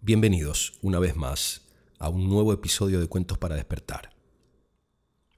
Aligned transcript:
Bienvenidos 0.00 0.78
una 0.80 1.00
vez 1.00 1.16
más 1.16 1.62
a 1.98 2.08
un 2.08 2.28
nuevo 2.28 2.52
episodio 2.52 3.00
de 3.00 3.08
Cuentos 3.08 3.36
para 3.36 3.56
despertar. 3.56 4.10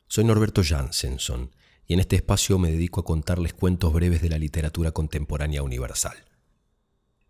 Soy 0.06 0.24
Norberto 0.24 0.62
Jansenson 0.62 1.50
y 1.86 1.94
en 1.94 2.00
este 2.00 2.16
espacio 2.16 2.58
me 2.58 2.70
dedico 2.70 3.00
a 3.00 3.04
contarles 3.04 3.54
cuentos 3.54 3.90
breves 3.90 4.20
de 4.20 4.28
la 4.28 4.38
literatura 4.38 4.92
contemporánea 4.92 5.62
universal. 5.62 6.14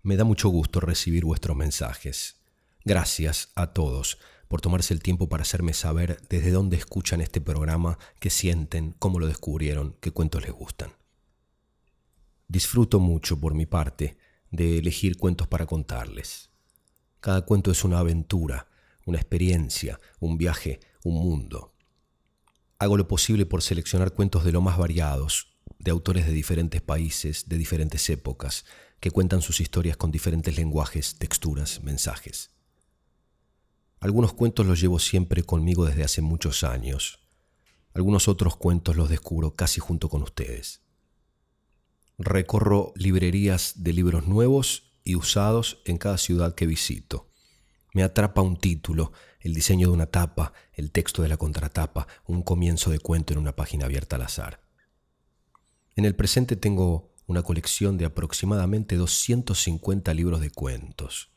Me 0.03 0.17
da 0.17 0.25
mucho 0.25 0.49
gusto 0.49 0.81
recibir 0.81 1.25
vuestros 1.25 1.57
mensajes. 1.57 2.41
Gracias 2.85 3.53
a 3.55 3.73
todos 3.73 4.19
por 4.49 4.61
tomarse 4.61 4.93
el 4.93 5.01
tiempo 5.01 5.29
para 5.29 5.43
hacerme 5.43 5.73
saber 5.73 6.21
desde 6.29 6.51
dónde 6.51 6.77
escuchan 6.77 7.21
este 7.21 7.41
programa, 7.41 7.97
qué 8.19 8.29
sienten, 8.29 8.93
cómo 8.99 9.21
lo 9.21 9.29
descubrieron, 9.29 9.97
qué 10.01 10.11
cuentos 10.11 10.43
les 10.43 10.53
gustan. 10.53 10.91
Disfruto 12.49 12.99
mucho, 12.99 13.39
por 13.39 13.55
mi 13.55 13.67
parte, 13.67 14.19
de 14.51 14.79
elegir 14.79 15.17
cuentos 15.17 15.47
para 15.47 15.67
contarles. 15.67 16.50
Cada 17.21 17.43
cuento 17.43 17.71
es 17.71 17.85
una 17.85 17.99
aventura, 17.99 18.67
una 19.05 19.19
experiencia, 19.19 20.01
un 20.21 20.39
viaje, 20.39 20.81
un 21.05 21.15
mundo. 21.15 21.75
Hago 22.79 22.97
lo 22.97 23.07
posible 23.07 23.45
por 23.45 23.61
seleccionar 23.61 24.15
cuentos 24.15 24.43
de 24.45 24.53
lo 24.53 24.63
más 24.63 24.79
variados, 24.79 25.49
de 25.79 25.91
autores 25.91 26.27
de 26.27 26.33
diferentes 26.33 26.81
países, 26.81 27.49
de 27.49 27.59
diferentes 27.59 28.09
épocas, 28.09 28.65
que 29.01 29.11
cuentan 29.11 29.43
sus 29.43 29.61
historias 29.61 29.99
con 29.99 30.11
diferentes 30.11 30.57
lenguajes, 30.57 31.17
texturas, 31.19 31.83
mensajes. 31.83 32.51
Algunos 34.01 34.33
cuentos 34.33 34.67
los 34.67 34.81
llevo 34.81 34.99
siempre 34.99 35.43
conmigo 35.43 35.85
desde 35.85 36.05
hace 36.05 36.23
muchos 36.23 36.65
años. 36.65 37.21
Algunos 37.93 38.29
otros 38.29 38.57
cuentos 38.57 38.97
los 38.97 39.11
descubro 39.11 39.57
casi 39.57 39.79
junto 39.81 40.09
con 40.09 40.23
ustedes. 40.23 40.81
Recorro 42.17 42.93
librerías 42.97 43.83
de 43.83 43.93
libros 43.93 44.27
nuevos 44.27 44.90
y 45.05 45.15
usados 45.15 45.81
en 45.85 45.99
cada 45.99 46.19
ciudad 46.19 46.55
que 46.55 46.67
visito. 46.67 47.29
Me 47.93 48.03
atrapa 48.03 48.43
un 48.43 48.57
título, 48.57 49.13
el 49.41 49.55
diseño 49.55 49.89
de 49.89 49.95
una 49.95 50.07
tapa, 50.07 50.53
el 50.73 50.93
texto 50.93 51.23
de 51.23 51.29
la 51.29 51.37
contratapa, 51.37 52.07
un 52.27 52.43
comienzo 52.43 52.91
de 52.91 53.01
cuento 53.01 53.33
en 53.33 53.39
una 53.39 53.57
página 53.57 53.87
abierta 53.87 54.17
al 54.17 54.23
azar. 54.23 54.61
En 55.97 56.05
el 56.05 56.15
presente 56.15 56.57
tengo 56.57 57.13
una 57.27 57.43
colección 57.43 57.99
de 57.99 58.05
aproximadamente 58.05 58.97
250 58.97 60.15
libros 60.15 60.41
de 60.41 60.51
cuentos. 60.51 61.31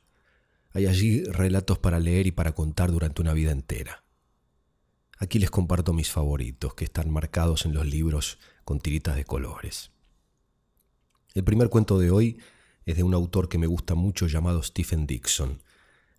Hay 0.72 0.88
allí 0.88 1.24
relatos 1.24 1.78
para 1.78 2.00
leer 2.00 2.28
y 2.28 2.32
para 2.32 2.54
contar 2.54 2.92
durante 2.92 3.22
una 3.22 3.34
vida 3.34 3.52
entera. 3.52 4.04
Aquí 5.20 5.40
les 5.40 5.52
comparto 5.52 5.94
mis 5.94 6.12
favoritos, 6.12 6.74
que 6.74 6.86
están 6.86 7.12
marcados 7.12 7.66
en 7.66 7.74
los 7.74 7.86
libros 7.86 8.40
con 8.66 8.80
tiritas 8.80 9.16
de 9.16 9.26
colores. 9.26 9.92
El 11.34 11.44
primer 11.44 11.70
cuento 11.70 12.00
de 12.00 12.12
hoy 12.12 12.40
es 12.86 12.96
de 12.98 13.04
un 13.04 13.14
autor 13.14 13.50
que 13.50 13.58
me 13.58 13.68
gusta 13.68 13.96
mucho 13.96 14.28
llamado 14.28 14.64
Stephen 14.64 15.08
Dixon, 15.08 15.62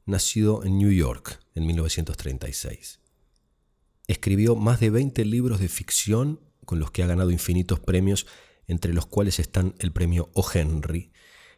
nacido 0.06 0.64
en 0.64 0.78
New 0.78 0.92
York 0.92 1.40
en 1.54 1.66
1936. 1.66 3.00
Escribió 4.06 4.56
más 4.56 4.80
de 4.80 4.90
20 4.90 5.24
libros 5.24 5.60
de 5.60 5.68
ficción 5.68 6.40
con 6.64 6.78
los 6.78 6.90
que 6.90 7.02
ha 7.02 7.06
ganado 7.06 7.30
infinitos 7.30 7.80
premios, 7.80 8.26
entre 8.66 8.94
los 8.94 9.06
cuales 9.06 9.38
están 9.38 9.74
el 9.78 9.92
premio 9.92 10.30
O. 10.34 10.44
Henry, 10.52 11.12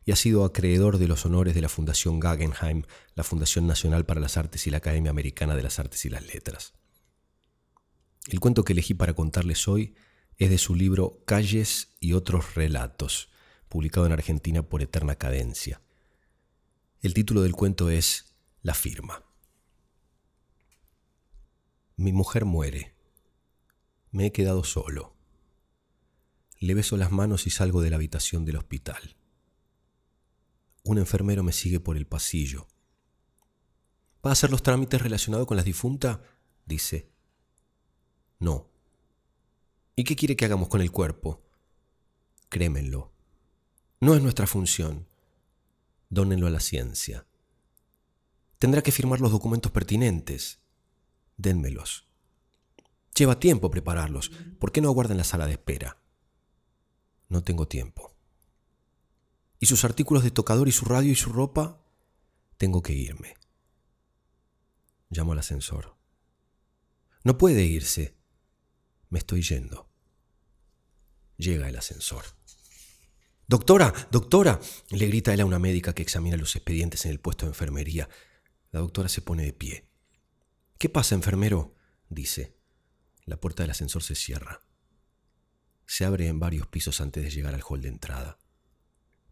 y 0.04 0.12
ha 0.12 0.16
sido 0.16 0.44
acreedor 0.44 0.98
de 0.98 1.08
los 1.08 1.26
honores 1.26 1.54
de 1.54 1.60
la 1.60 1.68
Fundación 1.68 2.20
Guggenheim, 2.20 2.84
la 3.14 3.24
Fundación 3.24 3.66
Nacional 3.66 4.06
para 4.06 4.20
las 4.20 4.36
Artes 4.36 4.66
y 4.66 4.70
la 4.70 4.78
Academia 4.78 5.10
Americana 5.10 5.56
de 5.56 5.64
las 5.64 5.80
Artes 5.80 6.04
y 6.04 6.10
las 6.10 6.24
Letras. 6.32 6.74
El 8.28 8.38
cuento 8.38 8.64
que 8.64 8.72
elegí 8.72 8.94
para 8.94 9.14
contarles 9.14 9.66
hoy 9.66 9.94
es 10.36 10.50
de 10.50 10.58
su 10.58 10.74
libro 10.74 11.22
Calles 11.26 11.94
y 11.98 12.12
otros 12.12 12.54
relatos, 12.54 13.30
publicado 13.68 14.06
en 14.06 14.12
Argentina 14.12 14.62
por 14.62 14.82
Eterna 14.82 15.16
Cadencia. 15.16 15.80
El 17.02 17.14
título 17.14 17.42
del 17.42 17.52
cuento 17.52 17.90
es 17.90 18.34
La 18.62 18.74
firma. 18.74 19.24
Mi 21.96 22.12
mujer 22.12 22.44
muere. 22.44 22.94
Me 24.10 24.26
he 24.26 24.32
quedado 24.32 24.64
solo. 24.64 25.14
Le 26.58 26.74
beso 26.74 26.96
las 26.96 27.12
manos 27.12 27.46
y 27.46 27.50
salgo 27.50 27.80
de 27.80 27.90
la 27.90 27.96
habitación 27.96 28.44
del 28.44 28.56
hospital. 28.56 29.16
Un 30.84 30.98
enfermero 30.98 31.42
me 31.42 31.52
sigue 31.52 31.80
por 31.80 31.96
el 31.96 32.06
pasillo. 32.06 32.66
¿Va 34.24 34.30
a 34.30 34.32
hacer 34.32 34.50
los 34.50 34.62
trámites 34.62 35.00
relacionados 35.00 35.46
con 35.46 35.56
las 35.56 35.66
difuntas? 35.66 36.18
dice. 36.64 37.10
No. 38.38 38.70
¿Y 39.94 40.04
qué 40.04 40.16
quiere 40.16 40.36
que 40.36 40.44
hagamos 40.44 40.68
con 40.68 40.80
el 40.80 40.90
cuerpo? 40.90 41.42
Crémenlo. 42.48 43.15
No 44.00 44.14
es 44.14 44.22
nuestra 44.22 44.46
función. 44.46 45.08
Dónenlo 46.10 46.46
a 46.46 46.50
la 46.50 46.60
ciencia. 46.60 47.26
Tendrá 48.58 48.82
que 48.82 48.92
firmar 48.92 49.20
los 49.20 49.32
documentos 49.32 49.72
pertinentes. 49.72 50.60
Dénmelos. 51.36 52.06
Lleva 53.16 53.40
tiempo 53.40 53.70
prepararlos. 53.70 54.30
¿Por 54.58 54.72
qué 54.72 54.80
no 54.80 54.88
aguardan 54.88 55.16
la 55.16 55.24
sala 55.24 55.46
de 55.46 55.52
espera? 55.52 55.98
No 57.28 57.42
tengo 57.42 57.66
tiempo. 57.66 58.14
¿Y 59.58 59.66
sus 59.66 59.84
artículos 59.84 60.22
de 60.22 60.30
tocador 60.30 60.68
y 60.68 60.72
su 60.72 60.84
radio 60.84 61.10
y 61.10 61.16
su 61.16 61.32
ropa? 61.32 61.82
Tengo 62.58 62.82
que 62.82 62.92
irme. 62.92 63.34
Llamo 65.08 65.32
al 65.32 65.38
ascensor. 65.38 65.96
No 67.24 67.38
puede 67.38 67.64
irse. 67.64 68.16
Me 69.08 69.18
estoy 69.18 69.42
yendo. 69.42 69.88
Llega 71.38 71.68
el 71.68 71.76
ascensor. 71.76 72.24
Doctora, 73.48 73.94
doctora, 74.10 74.58
le 74.90 75.06
grita 75.06 75.32
él 75.32 75.40
a 75.40 75.44
una 75.44 75.60
médica 75.60 75.94
que 75.94 76.02
examina 76.02 76.36
los 76.36 76.56
expedientes 76.56 77.04
en 77.04 77.12
el 77.12 77.20
puesto 77.20 77.46
de 77.46 77.50
enfermería. 77.50 78.08
La 78.72 78.80
doctora 78.80 79.08
se 79.08 79.22
pone 79.22 79.44
de 79.44 79.52
pie. 79.52 79.88
¿Qué 80.78 80.88
pasa, 80.88 81.14
enfermero? 81.14 81.76
dice. 82.08 82.56
La 83.24 83.38
puerta 83.38 83.62
del 83.62 83.70
ascensor 83.70 84.02
se 84.02 84.16
cierra. 84.16 84.62
Se 85.86 86.04
abre 86.04 86.26
en 86.26 86.40
varios 86.40 86.66
pisos 86.66 87.00
antes 87.00 87.22
de 87.22 87.30
llegar 87.30 87.54
al 87.54 87.62
hall 87.62 87.82
de 87.82 87.88
entrada. 87.88 88.36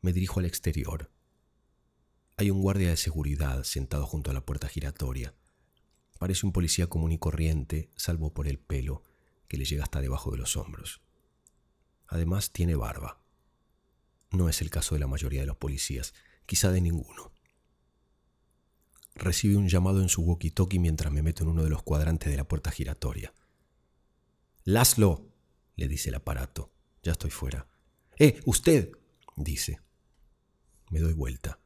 Me 0.01 0.13
dirijo 0.13 0.39
al 0.39 0.47
exterior. 0.47 1.11
Hay 2.37 2.51
un 2.51 2.63
guardia 2.63 2.91
de 2.91 2.97
seguridad 2.97 3.65
sentado 3.65 4.07
junto 4.07 4.31
a 4.31 4.35
la 4.35 4.47
puerta 4.47 4.69
giratoria. 4.69 5.35
Parece 6.21 6.47
un 6.47 6.53
policía 6.53 6.89
común 6.89 7.11
y 7.11 7.19
corriente, 7.19 7.91
salvo 7.97 8.33
por 8.33 8.47
el 8.47 8.61
pelo, 8.61 9.03
que 9.49 9.57
le 9.57 9.65
llega 9.65 9.83
hasta 9.83 10.01
debajo 10.01 10.31
de 10.31 10.39
los 10.39 10.57
hombros. 10.57 11.03
Además 12.07 12.53
tiene 12.53 12.77
barba. 12.77 13.24
No 14.35 14.49
es 14.49 14.61
el 14.61 14.69
caso 14.69 14.97
de 14.97 14.99
la 14.99 15.07
mayoría 15.07 15.43
de 15.43 15.47
los 15.47 15.57
policías, 15.57 16.13
quizá 16.45 16.73
de 16.73 16.81
ninguno. 16.81 17.33
Recibe 19.15 19.57
un 19.57 19.69
llamado 19.69 20.03
en 20.03 20.09
su 20.09 20.23
walkie-talkie 20.25 20.81
mientras 20.81 21.13
me 21.13 21.23
meto 21.23 21.45
en 21.45 21.51
uno 21.51 21.63
de 21.63 21.71
los 21.71 21.85
cuadrantes 21.85 22.33
de 22.33 22.37
la 22.37 22.49
puerta 22.49 22.73
giratoria. 22.73 23.33
Laszlo, 24.65 25.29
le 25.77 25.87
dice 25.87 26.09
el 26.09 26.17
aparato. 26.17 26.73
Ya 27.05 27.13
estoy 27.13 27.31
fuera. 27.31 27.69
¡Eh, 28.19 28.41
usted! 28.45 28.91
dice. 29.37 29.79
Me 30.91 30.99
doy 30.99 31.13
vuelta. 31.13 31.61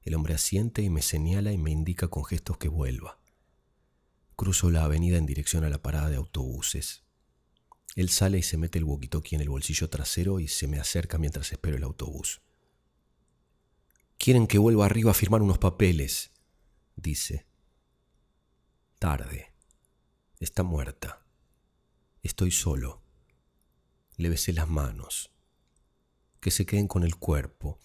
El 0.00 0.14
hombre 0.14 0.32
asiente 0.32 0.80
y 0.80 0.88
me 0.88 1.02
señala 1.02 1.52
y 1.52 1.58
me 1.58 1.70
indica 1.70 2.08
con 2.08 2.24
gestos 2.24 2.56
que 2.56 2.68
vuelva. 2.68 3.20
Cruzo 4.36 4.70
la 4.70 4.84
avenida 4.84 5.18
en 5.18 5.26
dirección 5.26 5.64
a 5.64 5.68
la 5.68 5.82
parada 5.82 6.08
de 6.08 6.16
autobuses. 6.16 7.05
Él 7.96 8.10
sale 8.10 8.38
y 8.38 8.42
se 8.42 8.58
mete 8.58 8.78
el 8.78 8.84
walkie 8.84 9.34
en 9.34 9.40
el 9.40 9.48
bolsillo 9.48 9.88
trasero 9.88 10.38
y 10.38 10.48
se 10.48 10.68
me 10.68 10.78
acerca 10.78 11.16
mientras 11.16 11.50
espero 11.50 11.78
el 11.78 11.82
autobús. 11.82 12.42
Quieren 14.18 14.46
que 14.46 14.58
vuelva 14.58 14.84
arriba 14.84 15.12
a 15.12 15.14
firmar 15.14 15.40
unos 15.40 15.58
papeles, 15.58 16.30
dice. 16.94 17.46
Tarde. 18.98 19.52
Está 20.38 20.62
muerta. 20.62 21.24
Estoy 22.22 22.50
solo. 22.50 23.02
Le 24.16 24.28
besé 24.28 24.52
las 24.52 24.68
manos. 24.68 25.30
Que 26.40 26.50
se 26.50 26.66
queden 26.66 26.88
con 26.88 27.02
el 27.02 27.16
cuerpo. 27.16 27.78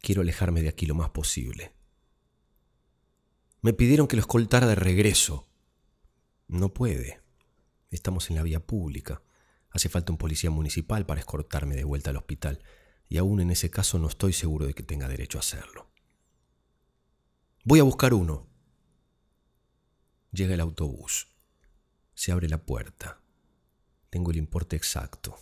Quiero 0.00 0.22
alejarme 0.22 0.62
de 0.62 0.70
aquí 0.70 0.86
lo 0.86 0.94
más 0.94 1.10
posible. 1.10 1.74
Me 3.60 3.74
pidieron 3.74 4.06
que 4.06 4.16
lo 4.16 4.20
escoltara 4.20 4.66
de 4.66 4.76
regreso. 4.76 5.46
No 6.48 6.72
puede. 6.72 7.20
Estamos 7.90 8.30
en 8.30 8.36
la 8.36 8.42
vía 8.42 8.60
pública. 8.60 9.22
Hace 9.76 9.90
falta 9.90 10.10
un 10.10 10.16
policía 10.16 10.48
municipal 10.50 11.04
para 11.04 11.20
escortarme 11.20 11.76
de 11.76 11.84
vuelta 11.84 12.08
al 12.08 12.16
hospital, 12.16 12.62
y 13.10 13.18
aún 13.18 13.40
en 13.40 13.50
ese 13.50 13.68
caso 13.68 13.98
no 13.98 14.08
estoy 14.08 14.32
seguro 14.32 14.64
de 14.64 14.72
que 14.72 14.82
tenga 14.82 15.06
derecho 15.06 15.36
a 15.36 15.40
hacerlo. 15.40 15.90
Voy 17.62 17.80
a 17.80 17.82
buscar 17.82 18.14
uno. 18.14 18.46
Llega 20.32 20.54
el 20.54 20.60
autobús. 20.60 21.28
Se 22.14 22.32
abre 22.32 22.48
la 22.48 22.64
puerta. 22.64 23.20
Tengo 24.08 24.30
el 24.30 24.38
importe 24.38 24.76
exacto. 24.76 25.38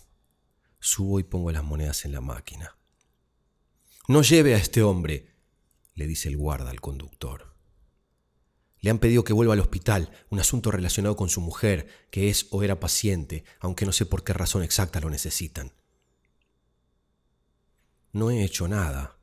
Subo 0.81 1.21
y 1.21 1.23
pongo 1.23 1.49
las 1.53 1.63
monedas 1.63 2.03
en 2.03 2.11
la 2.11 2.19
máquina. 2.19 2.75
No 4.09 4.21
lleve 4.21 4.53
a 4.53 4.57
este 4.57 4.83
hombre, 4.83 5.33
le 5.93 6.07
dice 6.07 6.27
el 6.27 6.35
guarda 6.35 6.71
al 6.71 6.81
conductor. 6.81 7.54
Le 8.85 8.91
han 8.91 8.99
pedido 8.99 9.23
que 9.23 9.33
vuelva 9.33 9.53
al 9.53 9.61
hospital, 9.61 10.11
un 10.29 10.39
asunto 10.39 10.69
relacionado 10.69 11.15
con 11.15 11.27
su 11.27 11.41
mujer, 11.41 11.87
que 12.11 12.29
es 12.29 12.45
o 12.51 12.61
era 12.61 12.79
paciente, 12.79 13.43
aunque 13.59 13.83
no 13.83 13.91
sé 13.91 14.05
por 14.05 14.23
qué 14.23 14.31
razón 14.31 14.61
exacta 14.61 14.99
lo 14.99 15.09
necesitan. 15.09 15.73
No 18.11 18.29
he 18.29 18.43
hecho 18.43 18.67
nada, 18.67 19.17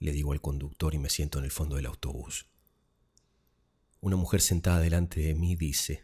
le 0.00 0.10
digo 0.10 0.32
al 0.32 0.40
conductor 0.40 0.94
y 0.94 0.98
me 0.98 1.10
siento 1.10 1.38
en 1.38 1.44
el 1.44 1.52
fondo 1.52 1.76
del 1.76 1.86
autobús. 1.86 2.48
Una 4.00 4.16
mujer 4.16 4.40
sentada 4.40 4.80
delante 4.80 5.20
de 5.20 5.36
mí 5.36 5.54
dice, 5.54 6.02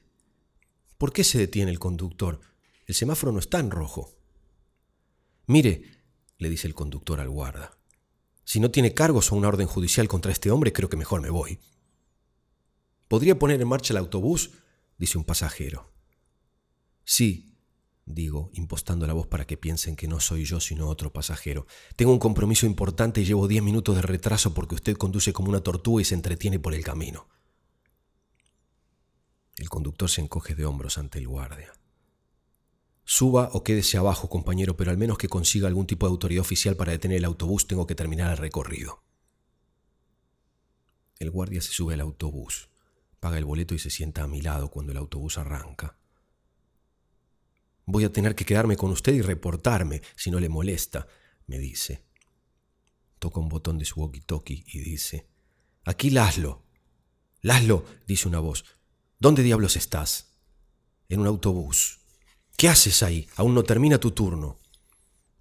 ¿Por 0.99 1.13
qué 1.13 1.25
se 1.25 1.39
detiene 1.39 1.73
el 1.73 1.81
conductor? 1.81 2.43
El 2.87 2.95
semáforo 2.95 3.33
no 3.33 3.41
está 3.41 3.59
en 3.59 3.73
rojo. 3.73 4.15
Mire, 5.49 5.83
le 6.39 6.49
dice 6.49 6.69
el 6.69 6.75
conductor 6.75 7.19
al 7.19 7.29
guarda, 7.29 7.77
si 8.45 8.61
no 8.61 8.71
tiene 8.71 8.95
cargos 8.95 9.33
o 9.33 9.35
una 9.35 9.49
orden 9.49 9.67
judicial 9.67 10.07
contra 10.07 10.31
este 10.31 10.53
hombre, 10.53 10.73
creo 10.73 10.89
que 10.89 10.97
mejor 10.97 11.23
me 11.23 11.31
voy. 11.31 11.59
¿Podría 13.13 13.39
poner 13.39 13.61
en 13.61 13.69
marcha 13.69 13.93
el 13.93 13.99
autobús? 13.99 14.53
dice 14.97 15.19
un 15.19 15.25
pasajero. 15.25 15.93
Sí, 17.05 17.59
digo, 18.07 18.51
impostando 18.55 19.07
la 19.07 19.13
voz 19.13 19.27
para 19.27 19.47
que 19.47 19.59
piensen 19.59 19.97
que 19.97 20.09
no 20.09 20.19
soy 20.19 20.47
yo 20.47 20.61
sino 20.61 20.89
otro 20.89 21.13
pasajero. 21.13 21.67
Tengo 21.95 22.13
un 22.13 22.19
compromiso 22.19 22.65
importante 22.65 23.21
y 23.21 23.27
llevo 23.27 23.49
diez 23.49 23.63
minutos 23.63 23.97
de 23.97 24.01
retraso 24.01 24.55
porque 24.55 24.77
usted 24.77 24.97
conduce 24.97 25.35
como 25.35 25.51
una 25.51 25.61
tortuga 25.61 26.01
y 26.01 26.07
se 26.07 26.15
entretiene 26.15 26.59
por 26.59 26.73
el 26.73 26.83
camino. 26.83 27.29
El 29.59 29.69
conductor 29.69 30.09
se 30.09 30.23
encoge 30.23 30.55
de 30.55 30.65
hombros 30.65 30.97
ante 30.97 31.19
el 31.19 31.29
guardia. 31.29 31.71
Suba 33.05 33.51
o 33.53 33.63
quédese 33.63 33.99
abajo, 33.99 34.31
compañero, 34.31 34.75
pero 34.75 34.91
al 34.91 34.97
menos 34.97 35.19
que 35.19 35.29
consiga 35.29 35.69
algún 35.69 35.87
tipo 35.87 36.07
de 36.07 36.13
autoridad 36.13 36.41
oficial 36.41 36.77
para 36.77 36.93
detener 36.93 37.19
el 37.19 37.27
autobús, 37.27 37.67
tengo 37.67 37.87
que 37.87 37.95
terminar 37.95 38.31
el 38.31 38.39
recorrido. 38.39 39.03
El 41.19 41.31
guardia 41.31 41.61
se 41.61 41.73
sube 41.73 41.93
al 41.93 42.01
autobús, 42.01 42.72
paga 43.23 43.39
el 43.39 43.45
boleto 43.45 43.77
y 43.77 43.79
se 43.79 43.89
sienta 43.89 44.25
a 44.25 44.27
mi 44.27 44.43
lado 44.43 44.69
cuando 44.69 44.91
el 44.91 44.99
autobús 44.99 45.39
arranca. 45.39 45.97
Voy 47.87 48.03
a 48.03 48.13
tener 48.13 48.35
que 48.35 48.45
quedarme 48.45 48.77
con 48.77 48.91
usted 48.91 49.15
y 49.15 49.21
reportarme, 49.23 50.03
si 50.17 50.33
no 50.33 50.41
le 50.41 50.49
molesta, 50.49 51.07
me 51.47 51.61
dice. 51.61 52.05
Toca 53.21 53.39
un 53.39 53.49
botón 53.49 53.79
de 53.79 53.85
su 53.85 54.01
walkie-talkie 54.01 54.65
y 54.67 54.81
dice, 54.81 55.29
Aquí 55.85 56.11
Laszlo. 56.11 56.65
Laszlo, 57.43 57.85
dice 58.09 58.27
una 58.27 58.41
voz, 58.41 58.65
¿dónde 59.21 59.45
diablos 59.45 59.77
estás? 59.77 60.41
En 61.09 61.21
un 61.21 61.29
autobús. 61.29 62.01
¿Qué 62.57 62.69
haces 62.69 63.05
ahí? 63.05 63.29
Aún 63.37 63.55
no 63.55 63.63
termina 63.63 63.99
tu 63.99 64.11
turno. 64.11 64.59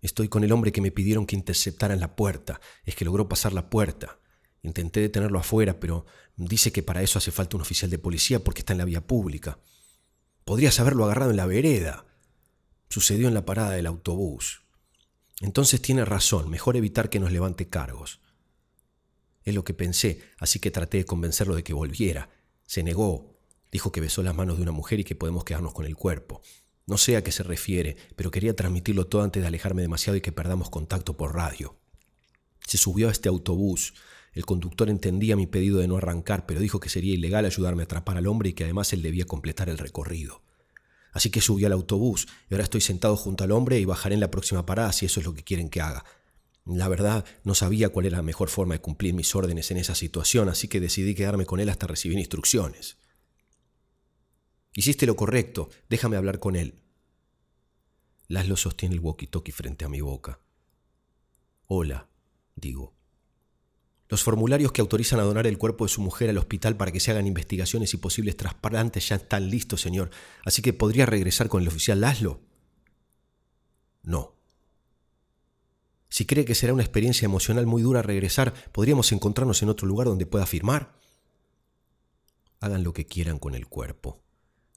Estoy 0.04 0.27
con 0.27 0.44
el 0.44 0.51
hombre 0.51 0.72
que 0.72 0.81
me 0.81 0.92
pidieron 0.92 1.25
que 1.25 1.36
interceptara 1.36 1.95
en 1.95 2.00
la 2.00 2.16
puerta. 2.16 2.62
Es 2.86 2.95
que 2.95 3.06
logró 3.06 3.27
pasar 3.27 3.54
la 3.54 3.72
puerta. 3.72 4.20
Intenté 4.63 5.00
detenerlo 5.00 5.40
afuera, 5.40 5.80
pero 5.80 6.06
dice 6.36 6.72
que 6.72 6.84
para 6.84 7.02
eso 7.02 7.18
hace 7.18 7.31
falta 7.31 7.56
un 7.58 7.62
oficial 7.62 7.90
de 7.90 7.98
policía 7.98 8.44
porque 8.44 8.60
está 8.60 8.74
en 8.74 8.80
la 8.80 8.86
vía 8.86 9.06
pública. 9.06 9.60
Podrías 10.44 10.80
haberlo 10.80 11.06
agarrado 11.06 11.31
en 11.31 11.38
la 11.38 11.46
vereda. 11.46 12.06
Sucedió 12.90 13.28
en 13.28 13.34
la 13.34 13.46
parada 13.46 13.72
del 13.72 13.88
autobús. 13.88 14.62
Entonces 15.40 15.81
tiene 15.81 16.06
razón, 16.06 16.50
mejor 16.50 16.78
evitar 16.78 17.10
que 17.10 17.19
nos 17.19 17.31
levante 17.31 17.68
cargos. 17.68 18.19
Es 19.44 19.56
lo 19.56 19.63
que 19.63 19.74
pensé, 19.74 20.22
así 20.38 20.60
que 20.60 20.69
traté 20.69 20.98
de 20.98 21.06
convencerlo 21.06 21.56
de 21.56 21.63
que 21.63 21.74
volviera. 21.74 22.30
Se 22.66 22.84
negó. 22.84 23.40
Dijo 23.72 23.92
que 23.92 24.02
besó 24.02 24.22
las 24.22 24.36
manos 24.36 24.58
de 24.58 24.63
una 24.63 24.72
mujer 24.72 25.00
y 25.00 25.04
que 25.04 25.16
podemos 25.16 25.44
quedarnos 25.44 25.74
con 25.74 25.86
el 25.86 25.96
cuerpo. 25.96 26.42
No 26.86 26.98
sé 26.98 27.16
a 27.16 27.24
qué 27.24 27.31
se 27.31 27.44
refiere, 27.44 27.96
pero 28.16 28.31
quería 28.31 28.56
transmitirlo 28.56 29.08
todo 29.08 29.24
antes 29.24 29.42
de 29.42 29.48
alejarme 29.48 29.81
demasiado 29.81 30.18
y 30.18 30.22
que 30.22 30.31
perdamos 30.31 30.69
contacto 30.69 31.16
por 31.16 31.34
radio. 31.34 31.78
Se 32.68 32.78
subió 32.78 33.08
a 33.08 33.12
este 33.12 33.30
autobús. 33.30 33.94
El 34.33 34.45
conductor 34.45 34.89
entendía 34.89 35.36
mi 35.36 35.45
pedido 35.45 35.80
de 35.80 35.88
no 35.88 35.98
arrancar, 35.98 36.45
pero 36.45 36.60
dijo 36.60 36.80
que 36.80 36.89
sería 36.89 37.13
ilegal 37.13 37.45
ayudarme 37.45 37.83
a 37.83 37.86
atrapar 37.86 38.18
al 38.18 38.28
hombre 38.28 38.50
y 38.50 38.54
que 38.54 38.63
además 38.63 38.94
él 38.94 39.01
debía 39.01 39.25
completar 39.25 39.69
el 39.69 39.78
recorrido. 39.78 40.42
Así 41.12 41.30
que 41.30 41.42
subí 41.42 41.66
al 41.66 41.74
autobús 41.74 42.28
y 42.50 42.54
ahora 42.54 42.63
estoy 42.63 42.80
sentado 42.81 43.18
junto 43.18 43.44
al 43.44 43.51
hombre 43.51 43.80
y 43.80 43.86
bajaré 43.86 44.16
en 44.16 44.22
la 44.22 44.31
próxima 44.31 44.66
parada 44.66 44.94
si 44.94 45.06
eso 45.06 45.19
es 45.19 45.25
lo 45.25 45.33
que 45.33 45.44
quieren 45.44 45.69
que 45.69 45.81
haga. 45.81 46.06
La 46.66 46.88
verdad, 46.88 47.25
no 47.44 47.56
sabía 47.56 47.89
cuál 47.89 48.06
era 48.06 48.18
la 48.18 48.24
mejor 48.24 48.50
forma 48.50 48.75
de 48.75 48.81
cumplir 48.81 49.13
mis 49.13 49.36
órdenes 49.36 49.72
en 49.72 49.78
esa 49.78 49.95
situación, 49.95 50.48
así 50.48 50.68
que 50.68 50.80
decidí 50.80 51.16
quedarme 51.16 51.45
con 51.45 51.60
él 51.60 51.69
hasta 51.69 51.88
recibir 51.88 52.18
instrucciones. 52.18 52.98
Hiciste 54.74 55.06
lo 55.06 55.18
correcto, 55.18 55.69
déjame 55.89 56.16
hablar 56.16 56.39
con 56.39 56.56
él. 56.56 56.81
Laszlo 58.27 58.56
sostiene 58.56 58.95
el 58.95 59.01
walkie-talkie 59.01 59.51
frente 59.51 59.84
a 59.84 59.89
mi 59.89 60.00
boca. 60.00 60.39
Hola, 61.68 62.07
digo. 62.56 63.00
Los 64.12 64.24
formularios 64.24 64.74
que 64.74 64.81
autorizan 64.81 65.22
a 65.22 65.24
donar 65.24 65.48
el 65.48 65.58
cuerpo 65.58 65.86
de 65.86 65.90
su 65.90 66.02
mujer 66.02 66.30
al 66.30 66.38
hospital 66.38 66.75
para 66.75 66.92
que 66.92 67.00
se 67.00 67.12
hagan 67.12 67.28
investigaciones 67.28 67.94
y 67.94 67.98
posibles 67.98 68.36
trasplantes 68.36 69.08
ya 69.08 69.16
están 69.16 69.50
listos, 69.50 69.80
señor. 69.80 70.12
Así 70.44 70.62
que 70.62 70.74
podría 70.74 71.06
regresar 71.06 71.48
con 71.48 71.62
el 71.62 71.69
oficial 71.69 72.02
Laszlo. 72.02 72.42
No. 74.04 74.36
Si 76.10 76.25
cree 76.25 76.44
que 76.44 76.56
será 76.56 76.74
una 76.74 76.84
experiencia 76.84 77.25
emocional 77.25 77.66
muy 77.68 77.84
dura 77.84 78.02
regresar, 78.02 78.54
podríamos 78.74 79.13
encontrarnos 79.13 79.63
en 79.63 79.69
otro 79.69 79.88
lugar 79.88 80.08
donde 80.08 80.25
pueda 80.25 80.46
firmar. 80.46 80.94
Hagan 82.60 82.84
lo 82.84 82.92
que 82.92 83.06
quieran 83.06 83.40
con 83.40 83.56
el 83.56 83.68
cuerpo. 83.68 84.22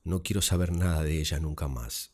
No 0.05 0.23
quiero 0.23 0.43
saber 0.43 0.71
nada 0.71 1.03
de 1.03 1.19
ella 1.19 1.41
nunca 1.41 1.67
más. 1.67 2.13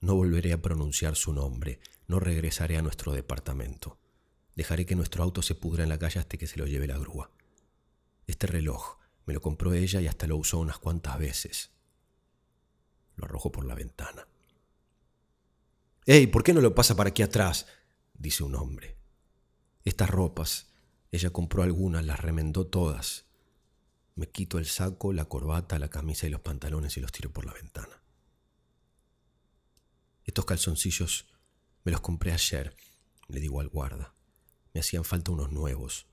No 0.00 0.16
volveré 0.16 0.52
a 0.52 0.60
pronunciar 0.60 1.14
su 1.14 1.32
nombre. 1.32 1.78
No 2.08 2.18
regresaré 2.18 2.76
a 2.76 2.82
nuestro 2.82 3.12
departamento. 3.12 3.99
Dejaré 4.60 4.84
que 4.84 4.94
nuestro 4.94 5.22
auto 5.24 5.40
se 5.40 5.54
pudra 5.54 5.84
en 5.84 5.88
la 5.88 5.98
calle 5.98 6.20
hasta 6.20 6.36
que 6.36 6.46
se 6.46 6.58
lo 6.58 6.66
lleve 6.66 6.86
la 6.86 6.98
grúa. 6.98 7.30
Este 8.26 8.46
reloj 8.46 8.98
me 9.24 9.32
lo 9.32 9.40
compró 9.40 9.72
ella 9.72 10.02
y 10.02 10.06
hasta 10.06 10.26
lo 10.26 10.36
usó 10.36 10.58
unas 10.58 10.76
cuantas 10.76 11.18
veces. 11.18 11.70
Lo 13.16 13.24
arrojo 13.24 13.50
por 13.50 13.64
la 13.64 13.74
ventana. 13.74 14.28
¡Ey! 16.04 16.26
¿Por 16.26 16.42
qué 16.42 16.52
no 16.52 16.60
lo 16.60 16.74
pasa 16.74 16.94
para 16.94 17.08
aquí 17.08 17.22
atrás? 17.22 17.68
dice 18.12 18.42
un 18.44 18.54
hombre. 18.54 18.98
Estas 19.86 20.10
ropas, 20.10 20.74
ella 21.10 21.30
compró 21.30 21.62
algunas, 21.62 22.04
las 22.04 22.20
remendó 22.20 22.66
todas. 22.66 23.24
Me 24.14 24.28
quito 24.28 24.58
el 24.58 24.66
saco, 24.66 25.14
la 25.14 25.24
corbata, 25.24 25.78
la 25.78 25.88
camisa 25.88 26.26
y 26.26 26.30
los 26.30 26.42
pantalones 26.42 26.98
y 26.98 27.00
los 27.00 27.12
tiro 27.12 27.32
por 27.32 27.46
la 27.46 27.54
ventana. 27.54 28.02
Estos 30.26 30.44
calzoncillos 30.44 31.32
me 31.82 31.92
los 31.92 32.02
compré 32.02 32.32
ayer, 32.32 32.76
le 33.26 33.40
digo 33.40 33.62
al 33.62 33.68
guarda. 33.68 34.19
Me 34.72 34.80
hacían 34.80 35.04
falta 35.04 35.32
unos 35.32 35.50
nuevos. 35.50 36.06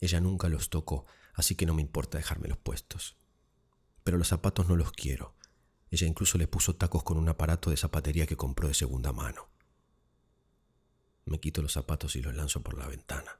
Ella 0.00 0.20
nunca 0.20 0.48
los 0.48 0.70
tocó, 0.70 1.06
así 1.34 1.54
que 1.54 1.66
no 1.66 1.74
me 1.74 1.82
importa 1.82 2.18
dejármelos 2.18 2.58
puestos. 2.58 3.16
Pero 4.02 4.18
los 4.18 4.28
zapatos 4.28 4.68
no 4.68 4.76
los 4.76 4.92
quiero. 4.92 5.34
Ella 5.90 6.06
incluso 6.06 6.38
le 6.38 6.46
puso 6.46 6.76
tacos 6.76 7.02
con 7.02 7.16
un 7.16 7.28
aparato 7.28 7.70
de 7.70 7.76
zapatería 7.76 8.26
que 8.26 8.36
compró 8.36 8.68
de 8.68 8.74
segunda 8.74 9.12
mano. 9.12 9.48
Me 11.24 11.40
quito 11.40 11.62
los 11.62 11.72
zapatos 11.72 12.16
y 12.16 12.22
los 12.22 12.34
lanzo 12.34 12.62
por 12.62 12.76
la 12.76 12.86
ventana. 12.86 13.38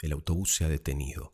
El 0.00 0.12
autobús 0.12 0.54
se 0.54 0.64
ha 0.64 0.68
detenido. 0.68 1.32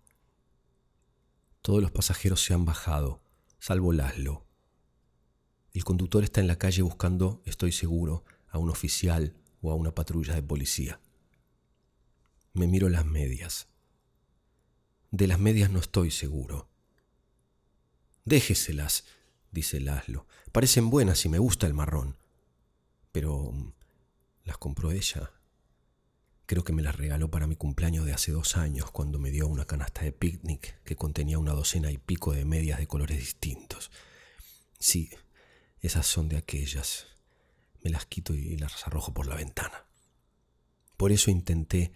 Todos 1.63 1.81
los 1.81 1.91
pasajeros 1.91 2.43
se 2.43 2.55
han 2.55 2.65
bajado, 2.65 3.23
salvo 3.59 3.93
Laszlo. 3.93 4.47
El 5.73 5.85
conductor 5.85 6.25
está 6.25 6.41
en 6.41 6.47
la 6.47 6.59
calle 6.59 6.83
buscando, 6.83 7.43
estoy 7.47 7.73
seguro, 7.73 8.25
a 8.49 8.59
un 8.59 8.71
oficial 8.71 9.35
o 9.63 9.71
a 9.71 9.75
una 9.75 9.95
patrulla 9.95 10.35
de 10.35 10.43
policía. 10.43 11.01
Me 12.53 12.67
miro 12.67 12.89
las 12.89 13.07
medias. 13.07 13.69
De 15.11 15.27
las 15.27 15.39
medias 15.39 15.71
no 15.71 15.79
estoy 15.79 16.11
seguro. 16.11 16.69
Déjeselas, 18.25 19.05
dice 19.51 19.81
Laszlo. 19.81 20.27
Parecen 20.53 20.91
buenas 20.91 21.25
y 21.25 21.29
me 21.29 21.39
gusta 21.39 21.67
el 21.67 21.75
marrón. 21.75 22.17
Pero 23.13 23.53
mm, 23.53 23.73
las 24.45 24.59
compró 24.59 24.91
ella. 24.91 25.31
Creo 26.47 26.65
que 26.65 26.73
me 26.73 26.83
las 26.83 26.97
regaló 26.97 27.31
para 27.31 27.47
mi 27.47 27.55
cumpleaños 27.55 28.05
de 28.05 28.13
hace 28.13 28.33
dos 28.33 28.57
años, 28.57 28.91
cuando 28.91 29.21
me 29.21 29.31
dio 29.31 29.47
una 29.47 29.67
canasta 29.67 30.03
de 30.03 30.11
picnic 30.11 30.83
que 30.83 30.97
contenía 30.97 31.39
una 31.39 31.53
docena 31.53 31.93
y 31.93 31.99
pico 31.99 32.33
de 32.33 32.45
medias 32.45 32.81
de 32.81 32.89
colores 32.89 33.19
distintos. 33.19 33.93
Sí, 34.81 35.11
esas 35.81 36.07
son 36.07 36.29
de 36.29 36.37
aquellas. 36.37 37.07
Me 37.83 37.91
las 37.91 38.07
quito 38.07 38.35
y 38.35 38.57
las 38.57 38.85
arrojo 38.87 39.15
por 39.15 39.29
la 39.29 39.37
ventana. 39.37 39.85
Por 40.97 41.13
eso 41.13 41.31
intenté 41.31 41.93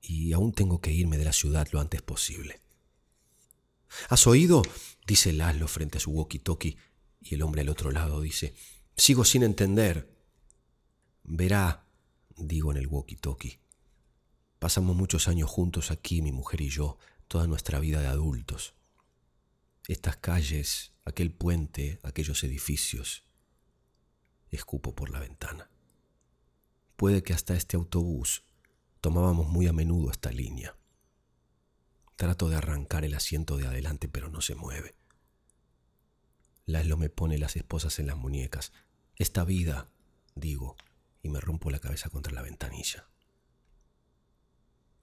y 0.00 0.32
aún 0.32 0.52
tengo 0.52 0.80
que 0.80 0.92
irme 0.92 1.18
de 1.18 1.24
la 1.24 1.32
ciudad 1.32 1.68
lo 1.72 1.80
antes 1.80 2.02
posible. 2.02 2.60
¿Has 4.08 4.26
oído? 4.26 4.62
dice 5.06 5.32
Laszlo 5.32 5.68
frente 5.68 5.98
a 5.98 6.00
su 6.00 6.12
walkie-talkie 6.12 6.76
y 7.20 7.34
el 7.34 7.42
hombre 7.42 7.62
al 7.62 7.68
otro 7.68 7.90
lado 7.90 8.20
dice, 8.20 8.54
sigo 8.96 9.24
sin 9.24 9.42
entender. 9.42 10.14
Verá, 11.24 11.86
digo 12.36 12.70
en 12.70 12.78
el 12.78 12.88
walkie-talkie. 12.88 13.58
Pasamos 14.58 14.96
muchos 14.96 15.28
años 15.28 15.50
juntos 15.50 15.90
aquí, 15.90 16.20
mi 16.20 16.32
mujer 16.32 16.60
y 16.60 16.68
yo, 16.68 16.98
toda 17.28 17.46
nuestra 17.46 17.78
vida 17.78 18.00
de 18.00 18.08
adultos. 18.08 18.74
Estas 19.86 20.16
calles, 20.16 20.92
aquel 21.04 21.32
puente, 21.32 22.00
aquellos 22.02 22.42
edificios. 22.44 23.24
Escupo 24.50 24.94
por 24.94 25.10
la 25.10 25.20
ventana. 25.20 25.70
Puede 26.96 27.22
que 27.22 27.32
hasta 27.32 27.54
este 27.54 27.76
autobús 27.76 28.42
Tomábamos 29.00 29.48
muy 29.48 29.66
a 29.66 29.72
menudo 29.72 30.10
esta 30.10 30.32
línea. 30.32 30.76
Trato 32.16 32.48
de 32.48 32.56
arrancar 32.56 33.04
el 33.04 33.14
asiento 33.14 33.56
de 33.56 33.66
adelante, 33.66 34.08
pero 34.08 34.28
no 34.28 34.40
se 34.40 34.56
mueve. 34.56 34.96
Laszlo 36.66 36.96
me 36.96 37.08
pone 37.08 37.38
las 37.38 37.56
esposas 37.56 37.98
en 37.98 38.08
las 38.08 38.16
muñecas. 38.16 38.72
Esta 39.16 39.44
vida, 39.44 39.88
digo, 40.34 40.76
y 41.22 41.28
me 41.28 41.40
rompo 41.40 41.70
la 41.70 41.78
cabeza 41.78 42.10
contra 42.10 42.32
la 42.32 42.42
ventanilla. 42.42 43.08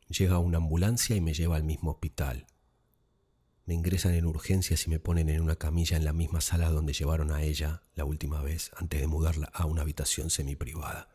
Llega 0.10 0.40
una 0.40 0.58
ambulancia 0.58 1.16
y 1.16 1.22
me 1.22 1.34
lleva 1.34 1.56
al 1.56 1.64
mismo 1.64 1.92
hospital. 1.92 2.46
Me 3.66 3.74
ingresan 3.74 4.14
en 4.14 4.26
urgencias 4.26 4.86
y 4.86 4.90
me 4.90 5.00
ponen 5.00 5.30
en 5.30 5.42
una 5.42 5.56
camilla 5.56 5.98
en 5.98 6.06
la 6.06 6.14
misma 6.14 6.42
sala 6.42 6.70
donde 6.70 6.94
llevaron 6.94 7.32
a 7.32 7.42
ella 7.42 7.82
la 7.96 8.06
última 8.06 8.42
vez 8.42 8.70
antes 8.76 9.02
de 9.02 9.08
mudarla 9.08 9.50
a 9.54 9.66
una 9.66 9.82
habitación 9.82 10.30
semiprivada. 10.30 11.10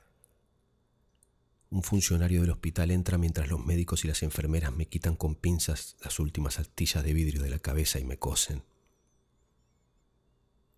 Un 1.71 1.85
funcionario 1.85 2.41
del 2.41 2.51
hospital 2.51 2.91
entra 2.91 3.17
mientras 3.17 3.49
los 3.49 3.65
médicos 3.65 4.05
y 4.05 4.09
las 4.09 4.25
enfermeras 4.25 4.75
me 4.75 4.87
quitan 4.87 5.15
con 5.15 5.37
pinzas 5.37 5.97
las 6.03 6.19
últimas 6.19 6.59
astillas 6.59 7.05
de 7.05 7.15
vidrio 7.15 7.43
de 7.43 7.51
la 7.51 7.61
cabeza 7.61 8.01
y 8.01 8.05
me 8.05 8.19
cosen. 8.19 8.65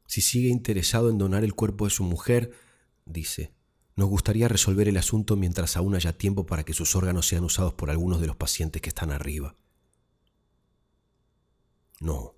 Si 0.07 0.21
sigue 0.21 0.51
interesado 0.51 1.09
en 1.09 1.17
donar 1.17 1.45
el 1.45 1.55
cuerpo 1.55 1.87
de 1.87 1.91
su 1.91 2.05
mujer, 2.05 2.53
dice, 3.07 3.55
nos 3.97 4.11
gustaría 4.11 4.49
resolver 4.49 4.87
el 4.87 4.99
asunto 4.99 5.35
mientras 5.37 5.79
aún 5.79 5.95
haya 5.95 6.19
tiempo 6.19 6.45
para 6.45 6.65
que 6.65 6.75
sus 6.75 6.95
órganos 6.95 7.27
sean 7.27 7.45
usados 7.45 7.73
por 7.73 7.89
algunos 7.89 8.21
de 8.21 8.27
los 8.27 8.37
pacientes 8.37 8.83
que 8.83 8.91
están 8.91 9.11
arriba. 9.11 9.57
No, 12.01 12.35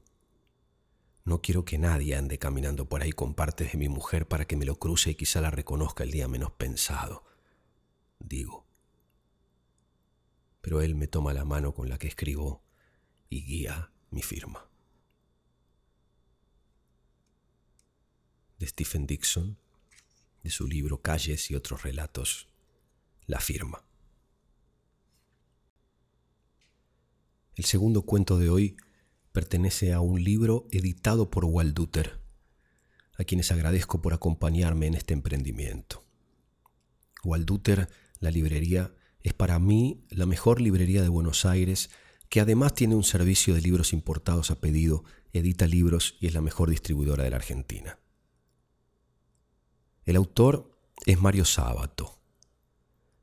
no 1.24 1.40
quiero 1.40 1.64
que 1.64 1.78
nadie 1.78 2.14
ande 2.14 2.38
caminando 2.38 2.88
por 2.88 3.02
ahí 3.02 3.10
con 3.10 3.34
partes 3.34 3.72
de 3.72 3.78
mi 3.78 3.88
mujer 3.88 4.28
para 4.28 4.44
que 4.44 4.56
me 4.56 4.64
lo 4.64 4.78
cruce 4.78 5.10
y 5.10 5.14
quizá 5.16 5.40
la 5.40 5.50
reconozca 5.50 6.04
el 6.04 6.12
día 6.12 6.28
menos 6.28 6.52
pensado, 6.52 7.24
digo. 8.24 8.66
Pero 10.60 10.80
él 10.80 10.94
me 10.94 11.06
toma 11.06 11.32
la 11.32 11.44
mano 11.44 11.74
con 11.74 11.88
la 11.88 11.98
que 11.98 12.08
escribo 12.08 12.62
y 13.28 13.44
guía 13.44 13.92
mi 14.10 14.22
firma. 14.22 14.68
de 18.58 18.66
Stephen 18.66 19.06
Dixon, 19.06 19.58
de 20.42 20.50
su 20.50 20.66
libro 20.66 21.02
Calles 21.02 21.50
y 21.50 21.54
otros 21.54 21.82
relatos, 21.82 22.48
la 23.26 23.40
firma. 23.40 23.84
El 27.56 27.64
segundo 27.64 28.02
cuento 28.02 28.38
de 28.38 28.48
hoy 28.48 28.76
pertenece 29.32 29.92
a 29.92 30.00
un 30.00 30.22
libro 30.22 30.66
editado 30.70 31.30
por 31.30 31.44
Walduter, 31.44 32.20
a 33.16 33.24
quienes 33.24 33.52
agradezco 33.52 34.02
por 34.02 34.12
acompañarme 34.12 34.86
en 34.86 34.94
este 34.94 35.14
emprendimiento. 35.14 36.04
Walduter, 37.22 37.88
la 38.24 38.32
librería, 38.32 38.94
es 39.22 39.34
para 39.34 39.58
mí 39.58 40.04
la 40.10 40.26
mejor 40.26 40.60
librería 40.60 41.02
de 41.02 41.08
Buenos 41.08 41.44
Aires, 41.44 41.90
que 42.28 42.40
además 42.40 42.74
tiene 42.74 42.96
un 42.96 43.04
servicio 43.04 43.54
de 43.54 43.60
libros 43.60 43.92
importados 43.92 44.50
a 44.50 44.60
pedido, 44.60 45.04
edita 45.32 45.66
libros 45.66 46.16
y 46.20 46.26
es 46.26 46.34
la 46.34 46.40
mejor 46.40 46.70
distribuidora 46.70 47.22
de 47.22 47.30
la 47.30 47.36
Argentina. 47.36 47.98
El 50.04 50.16
autor 50.16 50.76
es 51.06 51.20
Mario 51.20 51.44
Sábato. 51.44 52.18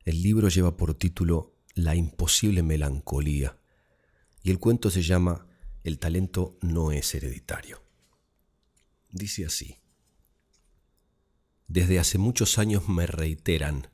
El 0.04 0.22
libro 0.22 0.48
lleva 0.48 0.76
por 0.76 0.94
título 0.94 1.56
La 1.74 1.94
imposible 1.94 2.62
melancolía 2.62 3.58
y 4.42 4.50
el 4.50 4.58
cuento 4.58 4.90
se 4.90 5.02
llama 5.02 5.46
El 5.84 5.98
talento 5.98 6.58
no 6.60 6.90
es 6.90 7.14
hereditario. 7.14 7.82
Dice 9.10 9.44
así. 9.44 9.78
Desde 11.68 11.98
hace 11.98 12.18
muchos 12.18 12.58
años 12.58 12.88
me 12.88 13.06
reiteran, 13.06 13.88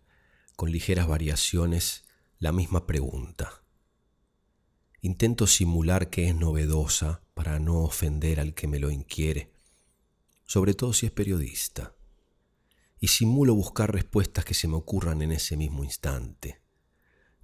con 0.59 0.73
ligeras 0.73 1.07
variaciones, 1.07 2.03
la 2.41 2.51
misma 2.51 2.85
pregunta. 2.85 3.63
Intento 5.03 5.47
simular 5.47 6.11
que 6.11 6.27
es 6.27 6.35
novedosa 6.35 7.23
para 7.35 7.61
no 7.61 7.85
ofender 7.85 8.41
al 8.41 8.55
que 8.55 8.67
me 8.67 8.81
lo 8.81 8.91
inquiere, 8.91 9.53
sobre 10.47 10.75
todo 10.75 10.93
si 10.93 11.07
es 11.07 11.13
periodista 11.13 11.95
y 12.99 13.07
simulo 13.07 13.55
buscar 13.55 13.93
respuestas 13.93 14.45
que 14.45 14.55
se 14.55 14.67
me 14.67 14.75
ocurran 14.75 15.23
en 15.23 15.31
ese 15.31 15.57
mismo 15.57 15.85
instante, 15.85 16.61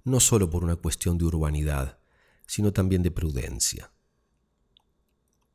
no 0.03 0.19
solo 0.19 0.49
por 0.49 0.65
una 0.65 0.75
cuestión 0.75 1.17
de 1.17 1.23
urbanidad, 1.23 1.99
sino 2.47 2.73
también 2.73 3.01
de 3.01 3.11
prudencia. 3.11 3.93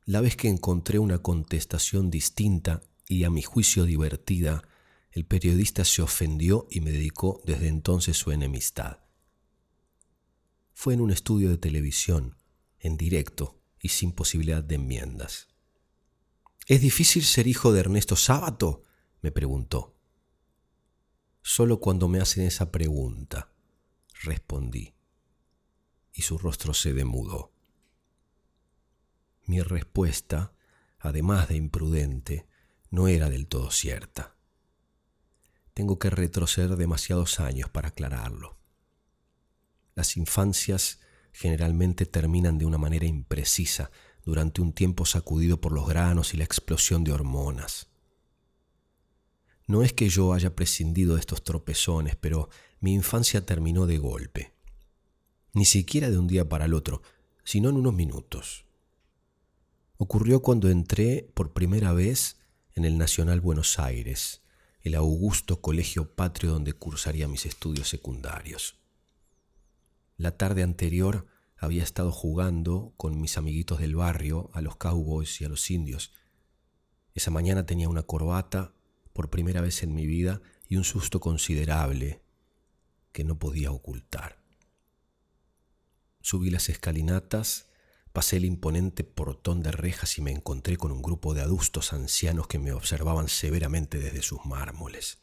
La 0.06 0.22
vez 0.22 0.34
que 0.34 0.48
encontré 0.48 0.98
una 0.98 1.18
contestación 1.18 2.10
distinta 2.10 2.80
y 3.06 3.24
a 3.24 3.28
mi 3.28 3.42
juicio 3.42 3.84
divertida, 3.84 4.62
el 5.12 5.26
periodista 5.26 5.84
se 5.84 6.02
ofendió 6.02 6.66
y 6.70 6.80
me 6.80 6.92
dedicó 6.92 7.40
desde 7.44 7.68
entonces 7.68 8.16
su 8.16 8.30
enemistad. 8.30 9.00
Fue 10.72 10.94
en 10.94 11.00
un 11.00 11.10
estudio 11.10 11.50
de 11.50 11.58
televisión, 11.58 12.36
en 12.78 12.96
directo 12.96 13.60
y 13.80 13.88
sin 13.88 14.12
posibilidad 14.12 14.62
de 14.62 14.76
enmiendas. 14.76 15.48
¿Es 16.66 16.80
difícil 16.80 17.24
ser 17.24 17.46
hijo 17.46 17.72
de 17.72 17.80
Ernesto 17.80 18.14
Sábato? 18.16 18.84
me 19.20 19.32
preguntó. 19.32 19.96
Solo 21.42 21.80
cuando 21.80 22.08
me 22.08 22.20
hacen 22.20 22.44
esa 22.44 22.70
pregunta, 22.70 23.52
respondí, 24.22 24.94
y 26.12 26.22
su 26.22 26.38
rostro 26.38 26.72
se 26.72 26.92
demudó. 26.92 27.52
Mi 29.46 29.60
respuesta, 29.60 30.54
además 30.98 31.48
de 31.48 31.56
imprudente, 31.56 32.46
no 32.90 33.08
era 33.08 33.28
del 33.28 33.48
todo 33.48 33.70
cierta. 33.70 34.36
Tengo 35.74 35.98
que 35.98 36.10
retroceder 36.10 36.76
demasiados 36.76 37.40
años 37.40 37.70
para 37.70 37.88
aclararlo. 37.88 38.58
Las 39.94 40.16
infancias 40.16 41.00
generalmente 41.32 42.06
terminan 42.06 42.58
de 42.58 42.66
una 42.66 42.78
manera 42.78 43.06
imprecisa 43.06 43.90
durante 44.24 44.60
un 44.60 44.72
tiempo 44.72 45.06
sacudido 45.06 45.60
por 45.60 45.72
los 45.72 45.88
granos 45.88 46.34
y 46.34 46.36
la 46.36 46.44
explosión 46.44 47.04
de 47.04 47.12
hormonas. 47.12 47.88
No 49.66 49.82
es 49.82 49.92
que 49.92 50.08
yo 50.08 50.32
haya 50.32 50.56
prescindido 50.56 51.14
de 51.14 51.20
estos 51.20 51.44
tropezones, 51.44 52.16
pero 52.16 52.48
mi 52.80 52.92
infancia 52.92 53.46
terminó 53.46 53.86
de 53.86 53.98
golpe. 53.98 54.52
Ni 55.52 55.64
siquiera 55.64 56.10
de 56.10 56.18
un 56.18 56.26
día 56.26 56.48
para 56.48 56.64
el 56.64 56.74
otro, 56.74 57.02
sino 57.44 57.68
en 57.68 57.76
unos 57.76 57.94
minutos. 57.94 58.64
Ocurrió 59.96 60.40
cuando 60.42 60.70
entré 60.70 61.30
por 61.34 61.52
primera 61.52 61.92
vez 61.92 62.38
en 62.74 62.84
el 62.84 62.98
Nacional 62.98 63.40
Buenos 63.40 63.78
Aires, 63.78 64.39
el 64.82 64.94
augusto 64.94 65.60
colegio 65.60 66.14
patrio 66.14 66.52
donde 66.52 66.72
cursaría 66.72 67.28
mis 67.28 67.46
estudios 67.46 67.88
secundarios. 67.88 68.76
La 70.16 70.36
tarde 70.36 70.62
anterior 70.62 71.26
había 71.56 71.82
estado 71.82 72.12
jugando 72.12 72.94
con 72.96 73.20
mis 73.20 73.36
amiguitos 73.36 73.78
del 73.78 73.96
barrio 73.96 74.50
a 74.54 74.62
los 74.62 74.76
cowboys 74.76 75.40
y 75.40 75.44
a 75.44 75.48
los 75.48 75.70
indios. 75.70 76.12
Esa 77.14 77.30
mañana 77.30 77.66
tenía 77.66 77.88
una 77.88 78.02
corbata, 78.02 78.74
por 79.12 79.30
primera 79.30 79.60
vez 79.60 79.82
en 79.82 79.94
mi 79.94 80.06
vida 80.06 80.40
y 80.68 80.76
un 80.76 80.84
susto 80.84 81.20
considerable 81.20 82.22
que 83.12 83.24
no 83.24 83.38
podía 83.38 83.72
ocultar. 83.72 84.38
Subí 86.20 86.50
las 86.50 86.68
escalinatas, 86.68 87.69
pasé 88.12 88.36
el 88.36 88.44
imponente 88.44 89.04
portón 89.04 89.62
de 89.62 89.72
rejas 89.72 90.18
y 90.18 90.22
me 90.22 90.32
encontré 90.32 90.76
con 90.76 90.92
un 90.92 91.02
grupo 91.02 91.34
de 91.34 91.42
adustos 91.42 91.92
ancianos 91.92 92.46
que 92.46 92.58
me 92.58 92.72
observaban 92.72 93.28
severamente 93.28 93.98
desde 93.98 94.22
sus 94.22 94.44
mármoles. 94.44 95.22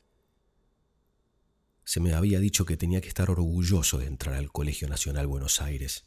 Se 1.83 1.99
me 1.99 2.13
había 2.13 2.39
dicho 2.39 2.65
que 2.65 2.77
tenía 2.77 3.01
que 3.01 3.07
estar 3.07 3.29
orgulloso 3.29 3.97
de 3.97 4.07
entrar 4.07 4.35
al 4.35 4.51
Colegio 4.51 4.87
Nacional 4.87 5.27
Buenos 5.27 5.61
Aires. 5.61 6.05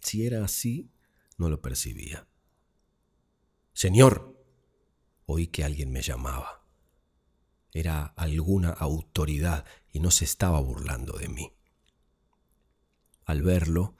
Si 0.00 0.26
era 0.26 0.44
así, 0.44 0.90
no 1.38 1.48
lo 1.48 1.62
percibía. 1.62 2.28
Señor, 3.72 4.38
oí 5.24 5.48
que 5.48 5.64
alguien 5.64 5.90
me 5.90 6.02
llamaba 6.02 6.66
era 7.78 8.06
alguna 8.16 8.70
autoridad 8.70 9.66
y 9.92 10.00
no 10.00 10.10
se 10.10 10.24
estaba 10.24 10.60
burlando 10.60 11.18
de 11.18 11.28
mí. 11.28 11.52
Al 13.26 13.42
verlo, 13.42 13.96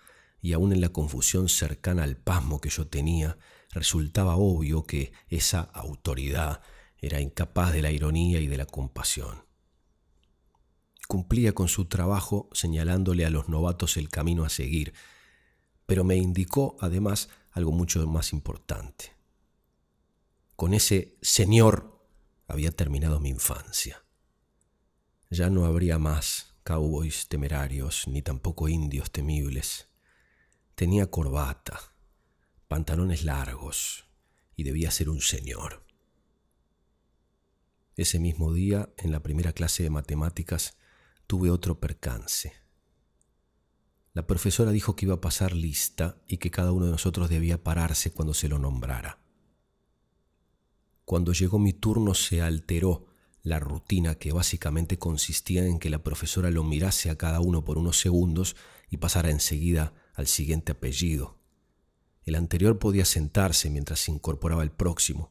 y 0.47 0.53
aun 0.53 0.73
en 0.73 0.81
la 0.81 0.91
confusión 0.91 1.49
cercana 1.49 2.05
al 2.05 2.17
pasmo 2.17 2.61
que 2.61 2.69
yo 2.69 2.87
tenía, 2.87 3.37
resultaba 3.73 4.37
obvio 4.37 4.85
que 4.85 5.13
esa 5.27 5.59
autoridad 5.61 6.63
era 6.99 7.21
incapaz 7.21 7.73
de 7.73 7.83
la 7.83 7.91
ironía 7.91 8.39
y 8.39 8.47
de 8.47 8.57
la 8.57 8.65
compasión. 8.65 9.45
Cumplía 11.09 11.53
con 11.53 11.67
su 11.67 11.87
trabajo 11.87 12.49
señalándole 12.53 13.27
a 13.27 13.31
los 13.31 13.49
novatos 13.49 13.97
el 13.97 14.09
camino 14.09 14.45
a 14.45 14.49
seguir, 14.49 14.95
pero 15.85 16.05
me 16.05 16.15
indicó 16.15 16.77
además 16.79 17.29
algo 17.51 17.73
mucho 17.73 18.07
más 18.07 18.33
importante. 18.33 19.17
Con 20.55 20.75
ese 20.75 21.19
señor 21.23 22.07
había 22.47 22.71
terminado 22.71 23.19
mi 23.19 23.31
infancia. 23.31 24.05
Ya 25.29 25.51
no 25.51 25.65
habría 25.65 25.99
más 25.99 26.55
cowboys 26.63 27.27
temerarios, 27.27 28.07
ni 28.07 28.23
tampoco 28.23 28.69
indios 28.69 29.11
temibles. 29.11 29.89
Tenía 30.77 31.11
corbata, 31.11 31.81
pantalones 32.69 33.25
largos, 33.25 34.05
y 34.57 34.63
debía 34.63 34.91
ser 34.91 35.09
un 35.09 35.23
señor. 35.23 35.87
Ese 37.97 38.19
mismo 38.19 38.53
día, 38.53 38.91
en 38.99 39.11
la 39.11 39.23
primera 39.23 39.55
clase 39.55 39.83
de 39.83 39.89
matemáticas, 39.89 40.77
tuve 41.27 41.51
otro 41.51 41.81
percance. 41.81 42.53
La 44.13 44.27
profesora 44.27 44.71
dijo 44.71 44.97
que 44.97 45.07
iba 45.07 45.15
a 45.15 45.21
pasar 45.23 45.55
lista 45.55 46.21
y 46.29 46.37
que 46.37 46.51
cada 46.51 46.73
uno 46.73 46.85
de 46.85 46.93
nosotros 46.93 47.31
debía 47.31 47.65
pararse 47.65 48.13
cuando 48.13 48.35
se 48.35 48.51
lo 48.51 48.59
nombrara. 48.59 49.19
Cuando 51.07 51.33
llegó 51.33 51.59
mi 51.59 51.73
turno 51.73 52.13
se 52.13 52.43
alteró 52.43 53.07
la 53.43 53.61
rutina 53.61 54.17
que 54.17 54.33
básicamente 54.33 54.99
consistía 54.99 55.65
en 55.65 55.79
que 55.79 55.89
la 55.89 56.03
profesora 56.03 56.51
lo 56.51 56.65
mirase 56.65 57.09
a 57.09 57.17
cada 57.17 57.41
uno 57.41 57.65
por 57.65 57.79
unos 57.79 57.99
segundos 57.99 58.57
y 58.91 58.99
pasara 58.99 59.31
enseguida 59.31 59.95
al 60.17 60.27
siguiente 60.27 60.73
apellido. 60.73 61.39
El 62.25 62.35
anterior 62.35 62.79
podía 62.79 63.05
sentarse 63.05 63.69
mientras 63.71 64.01
se 64.01 64.11
incorporaba 64.11 64.63
el 64.63 64.73
próximo. 64.73 65.31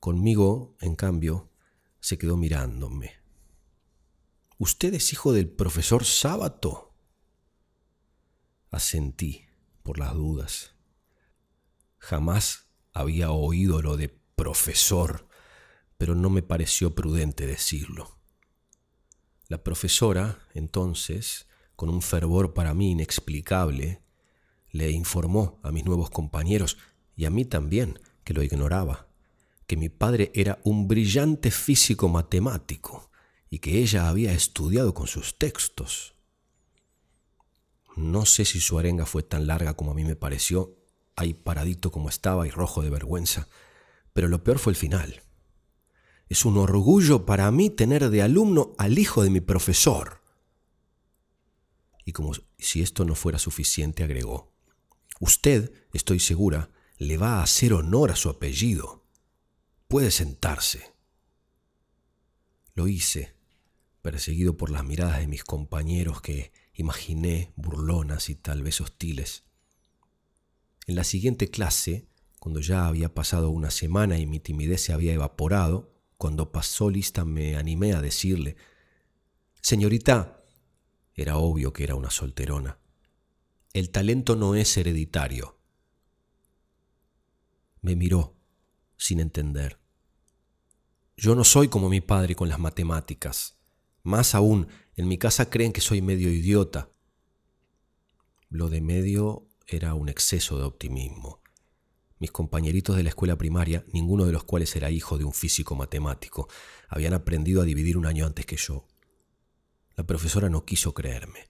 Conmigo, 0.00 0.76
en 0.80 0.96
cambio, 0.96 1.48
se 2.00 2.18
quedó 2.18 2.36
mirándome. 2.36 3.12
¿Usted 4.58 4.92
es 4.94 5.12
hijo 5.12 5.32
del 5.32 5.48
profesor 5.48 6.04
Sábato? 6.04 6.92
Asentí 8.70 9.46
por 9.84 9.98
las 9.98 10.12
dudas. 10.12 10.74
Jamás 11.98 12.66
había 12.92 13.30
oído 13.30 13.80
lo 13.80 13.96
de 13.96 14.08
profesor, 14.08 15.28
pero 15.96 16.16
no 16.16 16.30
me 16.30 16.42
pareció 16.42 16.96
prudente 16.96 17.46
decirlo. 17.46 18.18
La 19.46 19.62
profesora, 19.62 20.40
entonces, 20.52 21.46
con 21.76 21.88
un 21.88 22.02
fervor 22.02 22.54
para 22.54 22.74
mí 22.74 22.92
inexplicable, 22.92 24.02
le 24.70 24.90
informó 24.90 25.60
a 25.62 25.70
mis 25.70 25.84
nuevos 25.84 26.10
compañeros 26.10 26.78
y 27.16 27.24
a 27.24 27.30
mí 27.30 27.44
también, 27.44 28.00
que 28.24 28.34
lo 28.34 28.42
ignoraba, 28.42 29.08
que 29.66 29.76
mi 29.76 29.88
padre 29.88 30.32
era 30.34 30.58
un 30.64 30.88
brillante 30.88 31.50
físico 31.50 32.08
matemático 32.08 33.10
y 33.50 33.60
que 33.60 33.78
ella 33.78 34.08
había 34.08 34.32
estudiado 34.32 34.94
con 34.94 35.06
sus 35.06 35.38
textos. 35.38 36.14
No 37.96 38.26
sé 38.26 38.44
si 38.44 38.60
su 38.60 38.78
arenga 38.78 39.06
fue 39.06 39.22
tan 39.22 39.46
larga 39.46 39.74
como 39.74 39.92
a 39.92 39.94
mí 39.94 40.04
me 40.04 40.16
pareció, 40.16 40.76
ahí 41.16 41.34
paradito 41.34 41.92
como 41.92 42.08
estaba 42.08 42.46
y 42.46 42.50
rojo 42.50 42.82
de 42.82 42.90
vergüenza, 42.90 43.48
pero 44.12 44.28
lo 44.28 44.42
peor 44.42 44.58
fue 44.58 44.72
el 44.72 44.76
final. 44.76 45.22
Es 46.28 46.44
un 46.44 46.56
orgullo 46.56 47.26
para 47.26 47.50
mí 47.50 47.70
tener 47.70 48.10
de 48.10 48.22
alumno 48.22 48.72
al 48.78 48.98
hijo 48.98 49.22
de 49.22 49.30
mi 49.30 49.40
profesor. 49.40 50.23
Y 52.04 52.12
como 52.12 52.32
si 52.58 52.82
esto 52.82 53.04
no 53.04 53.14
fuera 53.14 53.38
suficiente, 53.38 54.04
agregó, 54.04 54.52
Usted, 55.20 55.72
estoy 55.92 56.20
segura, 56.20 56.70
le 56.98 57.16
va 57.16 57.38
a 57.38 57.42
hacer 57.42 57.72
honor 57.72 58.10
a 58.10 58.16
su 58.16 58.28
apellido. 58.28 59.04
Puede 59.88 60.10
sentarse. 60.10 60.92
Lo 62.74 62.88
hice, 62.88 63.34
perseguido 64.02 64.56
por 64.56 64.70
las 64.70 64.84
miradas 64.84 65.20
de 65.20 65.28
mis 65.28 65.44
compañeros 65.44 66.20
que 66.20 66.52
imaginé 66.74 67.52
burlonas 67.56 68.28
y 68.28 68.34
tal 68.34 68.62
vez 68.62 68.80
hostiles. 68.80 69.44
En 70.86 70.96
la 70.96 71.04
siguiente 71.04 71.50
clase, 71.50 72.08
cuando 72.40 72.60
ya 72.60 72.86
había 72.86 73.14
pasado 73.14 73.50
una 73.50 73.70
semana 73.70 74.18
y 74.18 74.26
mi 74.26 74.40
timidez 74.40 74.82
se 74.82 74.92
había 74.92 75.14
evaporado, 75.14 75.94
cuando 76.18 76.52
pasó 76.52 76.90
lista 76.90 77.24
me 77.24 77.56
animé 77.56 77.94
a 77.94 78.02
decirle, 78.02 78.56
Señorita, 79.62 80.43
era 81.14 81.36
obvio 81.36 81.72
que 81.72 81.84
era 81.84 81.94
una 81.94 82.10
solterona, 82.10 82.78
el 83.74 83.90
talento 83.90 84.36
no 84.36 84.54
es 84.54 84.76
hereditario. 84.76 85.58
Me 87.80 87.96
miró, 87.96 88.36
sin 88.96 89.18
entender. 89.18 89.80
Yo 91.16 91.34
no 91.34 91.42
soy 91.42 91.68
como 91.68 91.88
mi 91.88 92.00
padre 92.00 92.36
con 92.36 92.48
las 92.48 92.60
matemáticas. 92.60 93.58
Más 94.04 94.36
aún, 94.36 94.68
en 94.94 95.08
mi 95.08 95.18
casa 95.18 95.50
creen 95.50 95.72
que 95.72 95.80
soy 95.80 96.02
medio 96.02 96.30
idiota. 96.30 96.90
Lo 98.48 98.68
de 98.68 98.80
medio 98.80 99.48
era 99.66 99.94
un 99.94 100.08
exceso 100.08 100.56
de 100.56 100.64
optimismo. 100.64 101.42
Mis 102.18 102.30
compañeritos 102.30 102.96
de 102.96 103.02
la 103.02 103.08
escuela 103.08 103.36
primaria, 103.36 103.84
ninguno 103.92 104.24
de 104.24 104.32
los 104.32 104.44
cuales 104.44 104.74
era 104.76 104.90
hijo 104.92 105.18
de 105.18 105.24
un 105.24 105.32
físico 105.32 105.74
matemático, 105.74 106.48
habían 106.88 107.12
aprendido 107.12 107.60
a 107.60 107.64
dividir 107.64 107.96
un 107.96 108.06
año 108.06 108.24
antes 108.24 108.46
que 108.46 108.56
yo. 108.56 108.86
La 109.96 110.04
profesora 110.04 110.48
no 110.48 110.64
quiso 110.64 110.94
creerme 110.94 111.48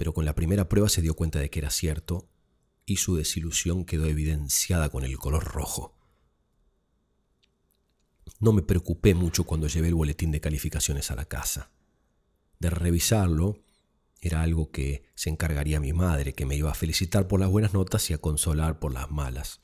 pero 0.00 0.14
con 0.14 0.24
la 0.24 0.34
primera 0.34 0.66
prueba 0.66 0.88
se 0.88 1.02
dio 1.02 1.12
cuenta 1.12 1.40
de 1.40 1.50
que 1.50 1.58
era 1.58 1.68
cierto 1.68 2.26
y 2.86 2.96
su 2.96 3.16
desilusión 3.16 3.84
quedó 3.84 4.06
evidenciada 4.06 4.88
con 4.88 5.04
el 5.04 5.18
color 5.18 5.44
rojo. 5.44 5.94
No 8.38 8.54
me 8.54 8.62
preocupé 8.62 9.12
mucho 9.12 9.44
cuando 9.44 9.68
llevé 9.68 9.88
el 9.88 9.94
boletín 9.94 10.30
de 10.30 10.40
calificaciones 10.40 11.10
a 11.10 11.16
la 11.16 11.26
casa. 11.26 11.70
De 12.58 12.70
revisarlo, 12.70 13.62
era 14.22 14.40
algo 14.40 14.70
que 14.70 15.02
se 15.14 15.28
encargaría 15.28 15.80
mi 15.80 15.92
madre, 15.92 16.32
que 16.32 16.46
me 16.46 16.56
iba 16.56 16.70
a 16.70 16.74
felicitar 16.74 17.28
por 17.28 17.38
las 17.38 17.50
buenas 17.50 17.74
notas 17.74 18.08
y 18.08 18.14
a 18.14 18.18
consolar 18.22 18.78
por 18.78 18.94
las 18.94 19.10
malas. 19.10 19.60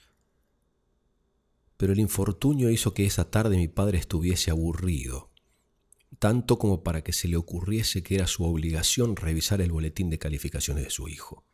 Pero 1.79 1.95
el 1.95 1.99
infortunio 1.99 2.69
hizo 2.69 2.93
que 2.93 3.07
esa 3.07 3.31
tarde 3.31 3.57
mi 3.57 3.69
padre 3.69 3.97
estuviese 3.97 4.51
aburrido 4.51 5.31
tanto 6.19 6.59
como 6.59 6.83
para 6.83 7.03
que 7.03 7.13
se 7.13 7.29
le 7.29 7.37
ocurriese 7.37 8.03
que 8.03 8.17
era 8.17 8.27
su 8.27 8.45
obligación 8.45 9.17
revisar 9.17 9.61
el 9.61 9.73
boletín 9.73 10.11
de 10.11 10.19
calificaciones 10.19 10.85
de 10.85 10.91
su 10.91 11.09
hijo. 11.09 11.45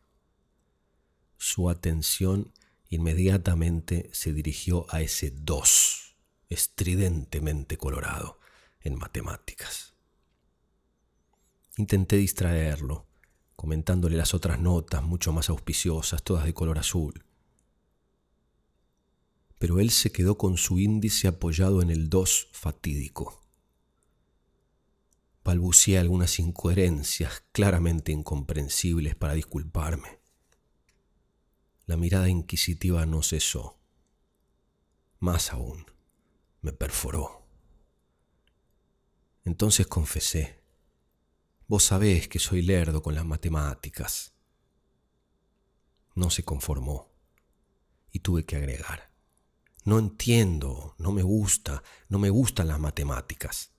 Su 1.37 1.69
atención 1.69 2.53
inmediatamente 2.89 4.11
se 4.13 4.33
dirigió 4.33 4.87
a 4.91 5.01
ese 5.01 5.31
dos, 5.31 6.17
estridentemente 6.49 7.77
colorado, 7.77 8.39
en 8.81 8.97
matemáticas. 8.97 9.95
Intenté 11.77 12.17
distraerlo, 12.17 13.07
comentándole 13.57 14.17
las 14.17 14.35
otras 14.35 14.61
notas 14.61 15.03
mucho 15.03 15.33
más 15.33 15.49
auspiciosas, 15.49 16.23
todas 16.23 16.45
de 16.45 16.55
color 16.55 16.79
azul. 16.79 17.25
Pero 19.59 19.81
él 19.81 19.91
se 19.91 20.13
quedó 20.13 20.37
con 20.37 20.59
su 20.59 20.79
índice 20.79 21.29
apoyado 21.29 21.83
en 21.83 21.91
el 21.91 22.11
dos 22.11 22.49
fatídico 22.53 23.42
balbuceé 25.45 25.99
algunas 25.99 26.39
incoherencias 26.39 27.45
claramente 27.53 28.13
incomprensibles 28.13 29.17
para 29.17 29.35
disculparme. 29.35 30.21
La 31.87 31.97
mirada 31.97 32.29
inquisitiva 32.29 33.05
no 33.07 33.23
cesó. 33.23 33.79
Más 35.19 35.53
aún, 35.53 35.87
me 36.61 36.73
perforó. 36.73 37.47
Entonces 39.45 39.87
confesé, 39.89 40.63
vos 41.67 41.85
sabés 41.85 42.29
que 42.29 42.39
soy 42.39 42.63
lerdo 42.63 43.03
con 43.03 43.15
las 43.15 43.25
matemáticas. 43.25 44.35
No 46.15 46.31
se 46.31 46.45
conformó 46.45 47.11
y 48.13 48.21
tuve 48.21 48.45
que 48.45 48.57
agregar, 48.57 49.11
no 49.85 49.99
entiendo, 49.99 50.95
no 50.99 51.11
me 51.11 51.23
gusta, 51.23 51.83
no 52.09 52.19
me 52.19 52.31
gustan 52.31 52.69
las 52.69 52.79
matemáticas. 52.79 53.72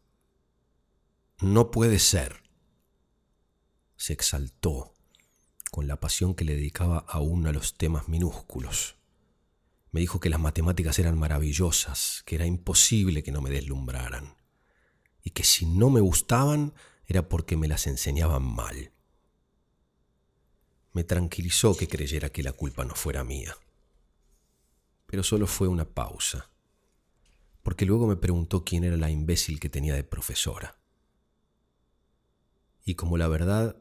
No 1.42 1.72
puede 1.72 2.00
ser. 2.00 2.44
Se 3.98 4.14
exaltó 4.14 4.94
con 5.72 5.88
la 5.88 6.00
pasión 6.00 6.36
que 6.36 6.46
le 6.46 6.56
dedicaba 6.56 7.00
aún 7.08 7.48
a 7.48 7.52
los 7.52 7.78
temas 7.78 8.08
minúsculos. 8.08 8.96
Me 9.92 10.00
dijo 10.00 10.20
que 10.20 10.30
las 10.30 10.40
matemáticas 10.40 11.00
eran 11.00 11.18
maravillosas, 11.18 12.22
que 12.26 12.36
era 12.36 12.46
imposible 12.46 13.24
que 13.24 13.32
no 13.32 13.42
me 13.42 13.50
deslumbraran, 13.50 14.36
y 15.24 15.32
que 15.32 15.44
si 15.44 15.66
no 15.66 15.90
me 15.90 16.00
gustaban 16.00 16.74
era 17.06 17.28
porque 17.28 17.58
me 17.58 17.68
las 17.68 17.88
enseñaban 17.88 18.44
mal. 18.44 18.92
Me 20.94 21.04
tranquilizó 21.04 21.76
que 21.76 21.88
creyera 21.88 22.30
que 22.30 22.44
la 22.44 22.54
culpa 22.54 22.86
no 22.86 22.94
fuera 22.96 23.24
mía. 23.24 23.58
Pero 25.08 25.24
solo 25.24 25.48
fue 25.48 25.68
una 25.68 25.86
pausa, 25.86 26.52
porque 27.64 27.86
luego 27.86 28.08
me 28.08 28.16
preguntó 28.16 28.64
quién 28.64 28.84
era 28.84 28.98
la 28.98 29.10
imbécil 29.10 29.60
que 29.60 29.70
tenía 29.70 29.96
de 29.96 30.04
profesora. 30.04 30.83
Y 32.84 32.96
como 32.96 33.18
la 33.18 33.28
verdad 33.28 33.78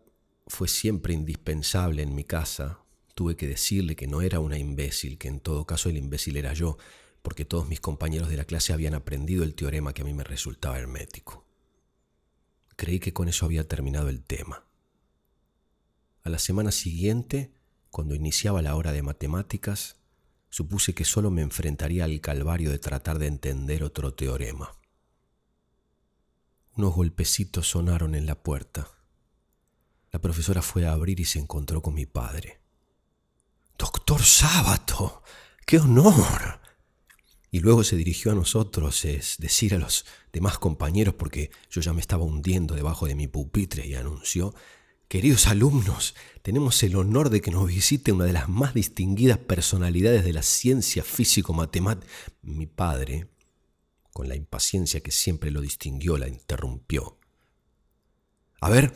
fue 0.46 0.68
siempre 0.68 1.14
indispensable 1.14 2.02
en 2.02 2.14
mi 2.14 2.24
casa, 2.24 2.80
tuve 3.14 3.36
que 3.36 3.46
decirle 3.46 3.96
que 3.96 4.06
no 4.06 4.22
era 4.22 4.40
una 4.40 4.58
imbécil, 4.58 5.18
que 5.18 5.28
en 5.28 5.40
todo 5.40 5.66
caso 5.66 5.88
el 5.88 5.96
imbécil 5.96 6.36
era 6.36 6.52
yo, 6.54 6.78
porque 7.22 7.44
todos 7.44 7.68
mis 7.68 7.80
compañeros 7.80 8.28
de 8.28 8.36
la 8.36 8.44
clase 8.44 8.72
habían 8.72 8.94
aprendido 8.94 9.44
el 9.44 9.54
teorema 9.54 9.92
que 9.92 10.02
a 10.02 10.04
mí 10.04 10.12
me 10.12 10.24
resultaba 10.24 10.78
hermético. 10.78 11.46
Creí 12.76 12.98
que 13.00 13.12
con 13.12 13.28
eso 13.28 13.46
había 13.46 13.68
terminado 13.68 14.08
el 14.08 14.22
tema. 14.22 14.66
A 16.24 16.30
la 16.30 16.38
semana 16.38 16.72
siguiente, 16.72 17.52
cuando 17.90 18.14
iniciaba 18.14 18.62
la 18.62 18.74
hora 18.74 18.92
de 18.92 19.02
matemáticas, 19.02 19.96
supuse 20.50 20.94
que 20.94 21.04
solo 21.04 21.30
me 21.30 21.42
enfrentaría 21.42 22.04
al 22.04 22.20
calvario 22.20 22.70
de 22.70 22.78
tratar 22.78 23.18
de 23.18 23.26
entender 23.26 23.82
otro 23.84 24.14
teorema. 24.14 24.76
Unos 26.76 26.94
golpecitos 26.94 27.68
sonaron 27.68 28.14
en 28.14 28.26
la 28.26 28.42
puerta. 28.42 28.88
La 30.10 30.20
profesora 30.20 30.62
fue 30.62 30.86
a 30.86 30.92
abrir 30.92 31.20
y 31.20 31.24
se 31.24 31.38
encontró 31.38 31.82
con 31.82 31.94
mi 31.94 32.06
padre. 32.06 32.60
Doctor 33.78 34.22
Sábato, 34.22 35.22
qué 35.66 35.78
honor. 35.78 36.60
Y 37.50 37.60
luego 37.60 37.84
se 37.84 37.96
dirigió 37.96 38.32
a 38.32 38.34
nosotros, 38.34 39.04
es 39.04 39.36
decir, 39.38 39.74
a 39.74 39.78
los 39.78 40.06
demás 40.32 40.58
compañeros, 40.58 41.14
porque 41.14 41.50
yo 41.70 41.82
ya 41.82 41.92
me 41.92 42.00
estaba 42.00 42.24
hundiendo 42.24 42.74
debajo 42.74 43.06
de 43.06 43.14
mi 43.14 43.28
pupitre 43.28 43.86
y 43.86 43.94
anunció, 43.94 44.54
Queridos 45.12 45.46
alumnos, 45.46 46.14
tenemos 46.40 46.82
el 46.82 46.96
honor 46.96 47.28
de 47.28 47.42
que 47.42 47.50
nos 47.50 47.66
visite 47.66 48.12
una 48.12 48.24
de 48.24 48.32
las 48.32 48.48
más 48.48 48.72
distinguidas 48.72 49.36
personalidades 49.36 50.24
de 50.24 50.32
la 50.32 50.42
ciencia 50.42 51.04
físico-matemática. 51.04 52.10
Mi 52.40 52.64
padre, 52.64 53.28
con 54.12 54.28
la 54.28 54.36
impaciencia 54.36 55.00
que 55.00 55.10
siempre 55.10 55.50
lo 55.50 55.60
distinguió, 55.60 56.18
la 56.18 56.28
interrumpió. 56.28 57.18
A 58.60 58.70
ver, 58.70 58.94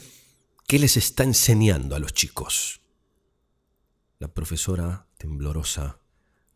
¿Qué 0.68 0.80
les 0.80 0.96
está 0.96 1.22
enseñando 1.22 1.94
a 1.94 2.00
los 2.00 2.12
chicos? 2.12 2.80
La 4.18 4.26
profesora, 4.26 5.06
temblorosa, 5.16 6.00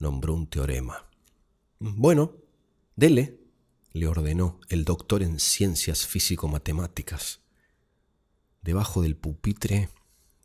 nombró 0.00 0.34
un 0.34 0.48
teorema. 0.48 1.08
Bueno, 1.78 2.34
dele, 2.96 3.38
le 3.92 4.08
ordenó 4.08 4.58
el 4.68 4.84
doctor 4.84 5.22
en 5.22 5.38
ciencias 5.38 6.08
físico-matemáticas. 6.08 7.42
Debajo 8.62 9.00
del 9.00 9.16
pupitre 9.16 9.90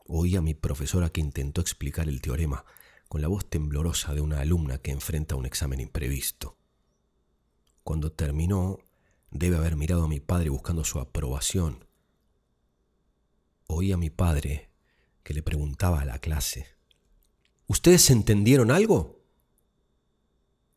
oí 0.06 0.36
a 0.36 0.42
mi 0.42 0.54
profesora 0.54 1.10
que 1.10 1.22
intentó 1.22 1.62
explicar 1.62 2.08
el 2.08 2.22
teorema 2.22 2.66
con 3.08 3.20
la 3.24 3.30
voz 3.30 3.50
temblorosa 3.50 4.14
de 4.14 4.22
una 4.22 4.42
alumna 4.42 4.78
que 4.78 4.92
enfrenta 4.92 5.34
un 5.34 5.48
examen 5.48 5.80
imprevisto. 5.80 6.55
Cuando 7.86 8.12
terminó, 8.12 8.80
debe 9.30 9.58
haber 9.58 9.76
mirado 9.76 10.04
a 10.04 10.08
mi 10.08 10.20
padre 10.20 10.50
buscando 10.50 10.84
su 10.84 11.00
aprobación. 11.00 11.86
Oí 13.68 13.92
a 13.92 13.98
mi 13.98 14.10
padre 14.10 14.72
que 15.22 15.36
le 15.36 15.44
preguntaba 15.44 16.02
a 16.02 16.06
la 16.06 16.18
clase, 16.18 16.76
¿Ustedes 17.68 18.10
entendieron 18.10 18.72
algo? 18.72 19.24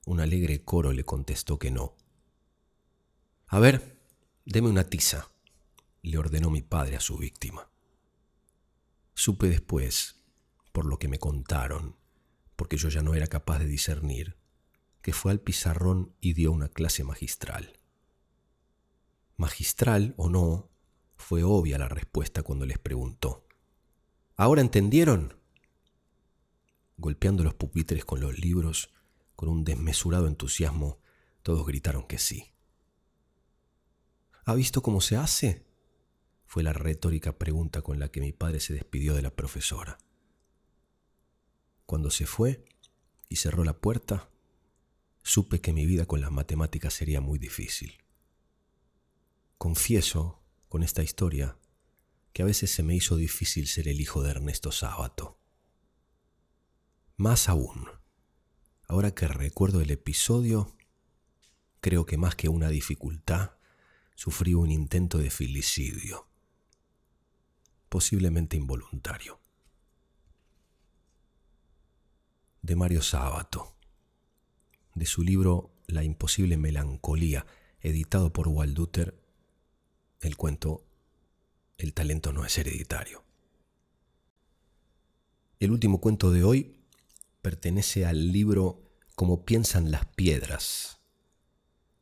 Un 0.05 0.21
alegre 0.21 0.64
coro 0.64 0.92
le 0.92 1.05
contestó 1.05 1.59
que 1.59 1.71
no. 1.71 1.97
A 3.47 3.59
ver, 3.59 3.99
deme 4.44 4.68
una 4.68 4.85
tiza, 4.85 5.31
le 6.03 6.18
ordenó 6.18 6.51
mi 6.51 6.61
padre 6.61 6.97
a 6.97 7.01
su 7.01 7.16
víctima. 7.16 7.71
Supe 9.14 9.49
después, 9.49 10.21
por 10.73 10.85
lo 10.85 10.99
que 10.99 11.09
me 11.09 11.18
contaron, 11.18 11.97
porque 12.55 12.77
yo 12.77 12.90
ya 12.90 13.01
no 13.01 13.14
era 13.14 13.29
capaz 13.29 13.61
de 13.61 13.66
discernir, 13.66 14.37
que 15.03 15.13
fue 15.13 15.33
al 15.33 15.41
pizarrón 15.41 16.15
y 16.21 16.35
dio 16.35 16.53
una 16.53 16.69
clase 16.69 17.05
magistral. 17.05 17.79
Magistral 19.37 20.15
o 20.17 20.29
no, 20.29 20.71
fue 21.17 21.43
obvia 21.43 21.79
la 21.79 21.89
respuesta 21.89 22.43
cuando 22.43 22.67
les 22.67 22.79
preguntó. 22.79 23.47
¿Ahora 24.37 24.61
entendieron? 24.61 25.39
golpeando 26.99 27.45
los 27.45 27.55
pupitres 27.55 28.05
con 28.05 28.21
los 28.21 28.39
libros, 28.39 28.91
con 29.37 29.49
un 29.49 29.65
desmesurado 29.65 30.27
entusiasmo, 30.27 30.99
todos 31.43 31.65
gritaron 31.65 32.07
que 32.07 32.19
sí. 32.19 32.53
¿Ha 34.45 34.55
visto 34.55 34.83
cómo 34.83 35.01
se 35.01 35.17
hace? 35.17 35.67
fue 36.45 36.63
la 36.63 36.73
retórica 36.73 37.37
pregunta 37.37 37.83
con 37.83 37.99
la 37.99 38.09
que 38.09 38.23
mi 38.23 38.33
padre 38.33 38.61
se 38.61 38.73
despidió 38.73 39.15
de 39.15 39.21
la 39.21 39.31
profesora. 39.31 39.99
Cuando 41.85 42.11
se 42.11 42.25
fue 42.27 42.65
y 43.29 43.37
cerró 43.37 43.65
la 43.65 43.79
puerta, 43.79 44.31
supe 45.29 45.61
que 45.61 45.75
mi 45.75 45.85
vida 45.85 46.07
con 46.07 46.23
las 46.23 46.33
matemáticas 46.33 46.95
sería 46.95 47.21
muy 47.21 47.38
difícil. 47.38 47.99
Confieso 49.59 50.43
con 50.71 50.83
esta 50.83 51.03
historia 51.03 51.59
que 52.33 52.41
a 52.41 52.47
veces 52.47 52.71
se 52.71 52.83
me 52.83 52.95
hizo 52.95 53.17
difícil 53.17 53.67
ser 53.67 53.88
el 53.88 54.01
hijo 54.01 54.23
de 54.23 54.31
Ernesto 54.31 54.73
Sábato. 54.73 55.38
Más 57.19 57.51
aún, 57.51 57.91
ahora 58.88 59.14
que 59.14 59.29
recuerdo 59.29 59.83
el 59.83 59.91
episodio, 59.91 60.75
creo 61.83 62.07
que 62.07 62.17
más 62.17 62.35
que 62.35 62.49
una 62.49 62.71
dificultad, 62.71 63.59
sufrí 64.14 64.55
un 64.55 64.71
intento 64.71 65.19
de 65.19 65.29
filicidio, 65.29 66.27
posiblemente 67.91 68.57
involuntario. 68.57 69.43
De 72.62 72.77
Mario 72.77 73.03
Sábato, 73.03 73.78
de 74.99 75.07
su 75.07 75.23
libro 75.23 75.71
La 75.87 76.05
imposible 76.05 76.57
melancolía, 76.57 77.47
editado 77.81 78.33
por 78.33 78.49
Walduter, 78.49 79.23
el 80.21 80.37
cuento 80.37 80.85
El 81.79 81.95
talento 81.95 82.33
no 82.33 82.45
es 82.45 82.59
hereditario. 82.59 83.25
El 85.61 85.71
último 85.71 86.01
cuento 86.01 86.31
de 86.31 86.43
hoy 86.45 86.77
pertenece 87.43 88.05
al 88.05 88.33
libro 88.33 88.83
Como 89.15 89.45
piensan 89.45 89.91
las 89.91 90.07
piedras, 90.07 91.01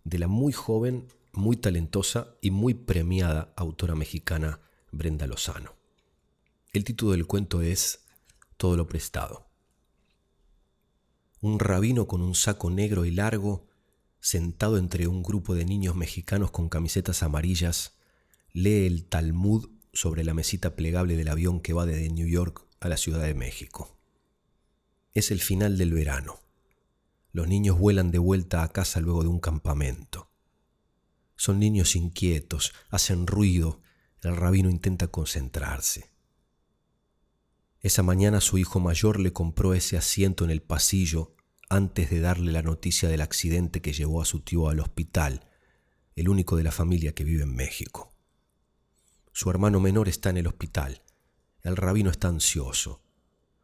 de 0.04 0.18
la 0.18 0.28
muy 0.28 0.52
joven, 0.52 1.08
muy 1.32 1.56
talentosa 1.56 2.36
y 2.40 2.50
muy 2.50 2.74
premiada 2.74 3.52
autora 3.56 3.94
mexicana 3.94 4.60
Brenda 4.92 5.26
Lozano. 5.26 5.74
El 6.72 6.84
título 6.84 7.12
del 7.12 7.26
cuento 7.26 7.60
es 7.60 8.00
Todo 8.56 8.76
lo 8.76 8.86
prestado. 8.86 9.45
Un 11.46 11.60
rabino 11.60 12.08
con 12.08 12.22
un 12.22 12.34
saco 12.34 12.72
negro 12.72 13.04
y 13.04 13.12
largo, 13.12 13.68
sentado 14.18 14.78
entre 14.78 15.06
un 15.06 15.22
grupo 15.22 15.54
de 15.54 15.64
niños 15.64 15.94
mexicanos 15.94 16.50
con 16.50 16.68
camisetas 16.68 17.22
amarillas, 17.22 17.94
lee 18.50 18.84
el 18.84 19.04
Talmud 19.04 19.70
sobre 19.92 20.24
la 20.24 20.34
mesita 20.34 20.74
plegable 20.74 21.16
del 21.16 21.28
avión 21.28 21.60
que 21.60 21.72
va 21.72 21.86
desde 21.86 22.10
New 22.10 22.26
York 22.26 22.66
a 22.80 22.88
la 22.88 22.96
Ciudad 22.96 23.22
de 23.22 23.34
México. 23.34 23.96
Es 25.12 25.30
el 25.30 25.40
final 25.40 25.78
del 25.78 25.94
verano. 25.94 26.40
Los 27.30 27.46
niños 27.46 27.78
vuelan 27.78 28.10
de 28.10 28.18
vuelta 28.18 28.64
a 28.64 28.72
casa 28.72 28.98
luego 28.98 29.22
de 29.22 29.28
un 29.28 29.38
campamento. 29.38 30.28
Son 31.36 31.60
niños 31.60 31.94
inquietos, 31.94 32.74
hacen 32.90 33.28
ruido, 33.28 33.82
el 34.20 34.34
rabino 34.34 34.68
intenta 34.68 35.06
concentrarse. 35.06 36.10
Esa 37.82 38.02
mañana 38.02 38.40
su 38.40 38.58
hijo 38.58 38.80
mayor 38.80 39.20
le 39.20 39.32
compró 39.32 39.74
ese 39.74 39.96
asiento 39.96 40.44
en 40.44 40.50
el 40.50 40.60
pasillo 40.60 41.35
antes 41.68 42.10
de 42.10 42.20
darle 42.20 42.52
la 42.52 42.62
noticia 42.62 43.08
del 43.08 43.20
accidente 43.20 43.82
que 43.82 43.92
llevó 43.92 44.22
a 44.22 44.24
su 44.24 44.40
tío 44.40 44.68
al 44.68 44.80
hospital, 44.80 45.48
el 46.14 46.28
único 46.28 46.56
de 46.56 46.62
la 46.62 46.72
familia 46.72 47.14
que 47.14 47.24
vive 47.24 47.42
en 47.42 47.54
México. 47.54 48.12
Su 49.32 49.50
hermano 49.50 49.80
menor 49.80 50.08
está 50.08 50.30
en 50.30 50.38
el 50.38 50.46
hospital. 50.46 51.02
El 51.62 51.76
rabino 51.76 52.10
está 52.10 52.28
ansioso. 52.28 53.02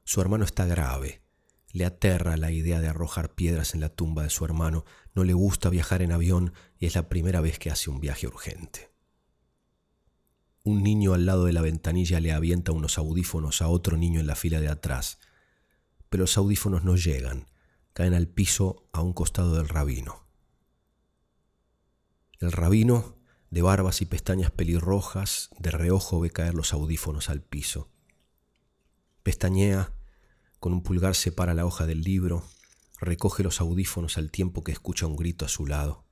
Su 0.05 0.21
hermano 0.21 0.45
está 0.45 0.67
grave. 0.67 1.23
Le 1.71 1.87
aterra 1.87 2.37
la 2.37 2.51
idea 2.51 2.81
de 2.81 2.89
arrojar 2.89 3.35
piedras 3.35 3.73
en 3.73 3.81
la 3.81 3.89
tumba 3.89 4.25
de 4.25 4.31
su 4.31 4.45
hermano, 4.45 4.85
no 5.15 5.25
le 5.25 5.33
gusta 5.33 5.71
viajar 5.71 6.03
en 6.03 6.13
avión 6.13 6.53
y 6.79 6.87
es 6.87 6.95
la 6.95 7.09
primera 7.09 7.41
vez 7.41 7.59
que 7.59 7.71
hace 7.71 7.89
un 7.89 8.01
viaje 8.01 8.27
urgente. 8.27 8.93
Un 10.65 10.83
niño 10.83 11.15
al 11.15 11.25
lado 11.25 11.47
de 11.47 11.55
la 11.55 11.63
ventanilla 11.63 12.21
le 12.21 12.33
avienta 12.33 12.73
unos 12.73 12.99
audífonos 12.99 13.63
a 13.63 13.69
otro 13.69 13.97
niño 13.97 14.21
en 14.21 14.27
la 14.27 14.37
fila 14.37 14.61
de 14.61 14.69
atrás, 14.69 15.19
pero 16.11 16.25
los 16.25 16.37
audífonos 16.37 16.85
no 16.85 16.97
llegan, 16.97 17.47
caen 17.93 18.15
al 18.15 18.29
piso 18.29 18.89
a 18.93 19.03
un 19.03 19.13
costado 19.13 19.57
del 19.57 19.69
rabino. 19.69 20.27
El 22.41 22.53
rabino, 22.53 23.17
de 23.51 23.63
barbas 23.63 24.01
y 24.01 24.07
pestañas 24.07 24.51
pelirrojas, 24.51 25.51
de 25.59 25.71
reojo 25.71 26.21
ve 26.21 26.31
caer 26.31 26.55
los 26.55 26.73
audífonos 26.73 27.29
al 27.29 27.43
piso. 27.43 27.91
Pestañea 29.23 29.93
con 30.59 30.73
un 30.73 30.83
pulgar 30.83 31.15
separa 31.15 31.55
la 31.55 31.67
hoja 31.67 31.87
del 31.87 32.03
libro, 32.03 32.45
recoge 33.01 33.43
los 33.43 33.61
audífonos 33.61 34.17
al 34.17 34.31
tiempo 34.31 34.63
que 34.63 34.73
escucha 34.73 35.07
un 35.07 35.17
grito 35.17 35.45
a 35.45 35.49
su 35.49 35.67
lado. 35.67 36.05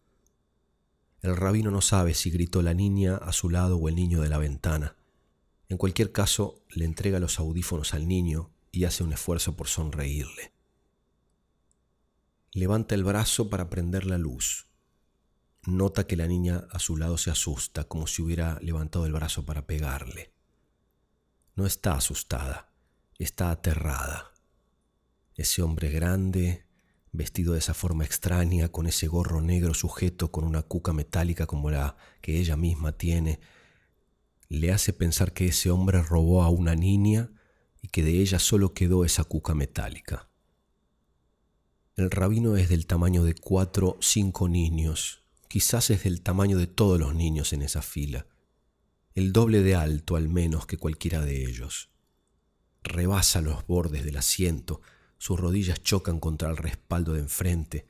El 1.22 1.36
rabino 1.36 1.70
no 1.70 1.80
sabe 1.80 2.14
si 2.14 2.30
gritó 2.30 2.60
la 2.62 2.74
niña 2.74 3.16
a 3.16 3.32
su 3.32 3.48
lado 3.48 3.76
o 3.76 3.88
el 3.88 3.94
niño 3.94 4.20
de 4.22 4.28
la 4.28 4.38
ventana. 4.38 4.96
En 5.68 5.76
cualquier 5.76 6.12
caso, 6.12 6.64
le 6.68 6.84
entrega 6.84 7.20
los 7.20 7.38
audífonos 7.38 7.94
al 7.94 8.08
niño 8.08 8.50
y 8.72 8.84
hace 8.84 9.04
un 9.04 9.12
esfuerzo 9.12 9.54
por 9.56 9.68
sonreírle. 9.68 10.52
Levanta 12.52 12.96
el 12.96 13.04
brazo 13.04 13.48
para 13.48 13.70
prender 13.70 14.06
la 14.06 14.18
luz. 14.18 14.66
Nota 15.66 16.08
que 16.08 16.16
la 16.16 16.26
niña 16.26 16.66
a 16.72 16.80
su 16.80 16.96
lado 16.96 17.16
se 17.16 17.30
asusta, 17.30 17.84
como 17.84 18.08
si 18.08 18.22
hubiera 18.22 18.58
levantado 18.60 19.06
el 19.06 19.12
brazo 19.12 19.44
para 19.44 19.66
pegarle. 19.66 20.32
No 21.54 21.64
está 21.64 21.94
asustada, 21.94 22.72
está 23.18 23.52
aterrada. 23.52 24.32
Ese 25.36 25.62
hombre 25.62 25.90
grande, 25.90 26.66
vestido 27.12 27.52
de 27.52 27.60
esa 27.60 27.72
forma 27.72 28.04
extraña, 28.04 28.68
con 28.68 28.88
ese 28.88 29.06
gorro 29.06 29.40
negro 29.40 29.72
sujeto 29.72 30.32
con 30.32 30.42
una 30.42 30.62
cuca 30.62 30.92
metálica 30.92 31.46
como 31.46 31.70
la 31.70 31.96
que 32.20 32.40
ella 32.40 32.56
misma 32.56 32.90
tiene, 32.90 33.38
le 34.48 34.72
hace 34.72 34.92
pensar 34.92 35.32
que 35.32 35.46
ese 35.46 35.70
hombre 35.70 36.02
robó 36.02 36.42
a 36.42 36.48
una 36.48 36.74
niña 36.74 37.30
y 37.80 37.88
que 37.88 38.02
de 38.02 38.18
ella 38.18 38.40
solo 38.40 38.74
quedó 38.74 39.04
esa 39.04 39.22
cuca 39.22 39.54
metálica. 39.54 40.29
El 42.00 42.10
rabino 42.10 42.56
es 42.56 42.70
del 42.70 42.86
tamaño 42.86 43.24
de 43.24 43.34
cuatro, 43.34 43.98
cinco 44.00 44.48
niños, 44.48 45.22
quizás 45.48 45.90
es 45.90 46.04
del 46.04 46.22
tamaño 46.22 46.56
de 46.56 46.66
todos 46.66 46.98
los 46.98 47.14
niños 47.14 47.52
en 47.52 47.60
esa 47.60 47.82
fila, 47.82 48.26
el 49.14 49.34
doble 49.34 49.60
de 49.60 49.74
alto 49.74 50.16
al 50.16 50.30
menos 50.30 50.64
que 50.64 50.78
cualquiera 50.78 51.20
de 51.20 51.44
ellos. 51.44 51.90
Rebasa 52.82 53.42
los 53.42 53.66
bordes 53.66 54.02
del 54.02 54.16
asiento, 54.16 54.80
sus 55.18 55.38
rodillas 55.38 55.82
chocan 55.82 56.20
contra 56.20 56.48
el 56.48 56.56
respaldo 56.56 57.12
de 57.12 57.20
enfrente, 57.20 57.86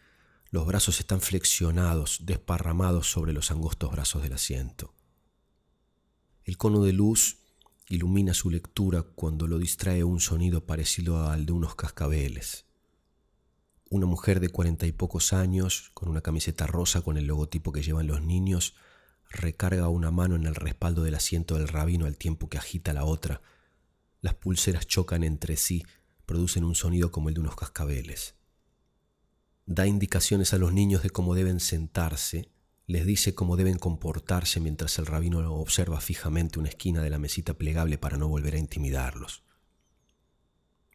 los 0.51 0.67
brazos 0.67 0.99
están 0.99 1.21
flexionados, 1.21 2.23
desparramados 2.25 3.09
sobre 3.09 3.33
los 3.33 3.53
angostos 3.53 3.93
brazos 3.93 4.25
del 4.25 4.33
asiento. 4.33 4.93
El 6.43 6.57
cono 6.57 6.83
de 6.83 6.95
luz 6.95 7.39
ilumina 7.89 8.35
su 8.35 8.51
lectura 8.51 9.03
cuando 9.03 9.47
lo 9.47 9.61
distrae 9.61 10.03
un 10.03 10.19
sonido 10.19 10.67
parecido 10.67 11.29
al 11.29 11.47
de 11.47 11.53
unos 11.53 11.77
cascabeles. 11.77 12.67
Una 13.93 14.07
mujer 14.07 14.39
de 14.39 14.51
cuarenta 14.51 14.87
y 14.87 14.93
pocos 14.93 15.33
años, 15.33 15.91
con 15.95 16.09
una 16.09 16.21
camiseta 16.21 16.69
rosa 16.69 17.03
con 17.03 17.17
el 17.17 17.27
logotipo 17.27 17.73
que 17.73 17.83
llevan 17.83 18.07
los 18.07 18.23
niños, 18.23 18.77
recarga 19.29 19.89
una 19.89 20.13
mano 20.13 20.37
en 20.37 20.47
el 20.47 20.55
respaldo 20.55 21.03
del 21.03 21.17
asiento 21.17 21.59
del 21.59 21.67
rabino 21.67 22.07
al 22.07 22.17
tiempo 22.17 22.49
que 22.49 22.57
agita 22.57 22.93
la 22.93 23.05
otra. 23.05 23.43
Las 24.21 24.35
pulseras 24.35 24.87
chocan 24.87 25.25
entre 25.25 25.57
sí, 25.57 25.85
producen 26.25 26.63
un 26.63 26.77
sonido 26.77 27.11
como 27.11 27.31
el 27.31 27.35
de 27.35 27.41
unos 27.41 27.57
cascabeles. 27.57 28.37
Da 29.67 29.89
indicaciones 29.89 30.55
a 30.55 30.59
los 30.59 30.73
niños 30.73 31.03
de 31.03 31.11
cómo 31.11 31.35
deben 31.35 31.59
sentarse, 31.59 32.49
les 32.87 33.05
dice 33.05 33.35
cómo 33.35 33.57
deben 33.57 33.79
comportarse 33.79 34.61
mientras 34.61 35.01
el 35.01 35.07
rabino 35.07 35.53
observa 35.53 36.01
fijamente 36.01 36.61
una 36.61 36.69
esquina 36.69 37.03
de 37.03 37.11
la 37.11 37.19
mesita 37.19 37.55
plegable 37.55 37.99
para 37.99 38.19
no 38.19 38.29
volver 38.29 38.55
a 38.55 38.59
intimidarlos. 38.59 39.43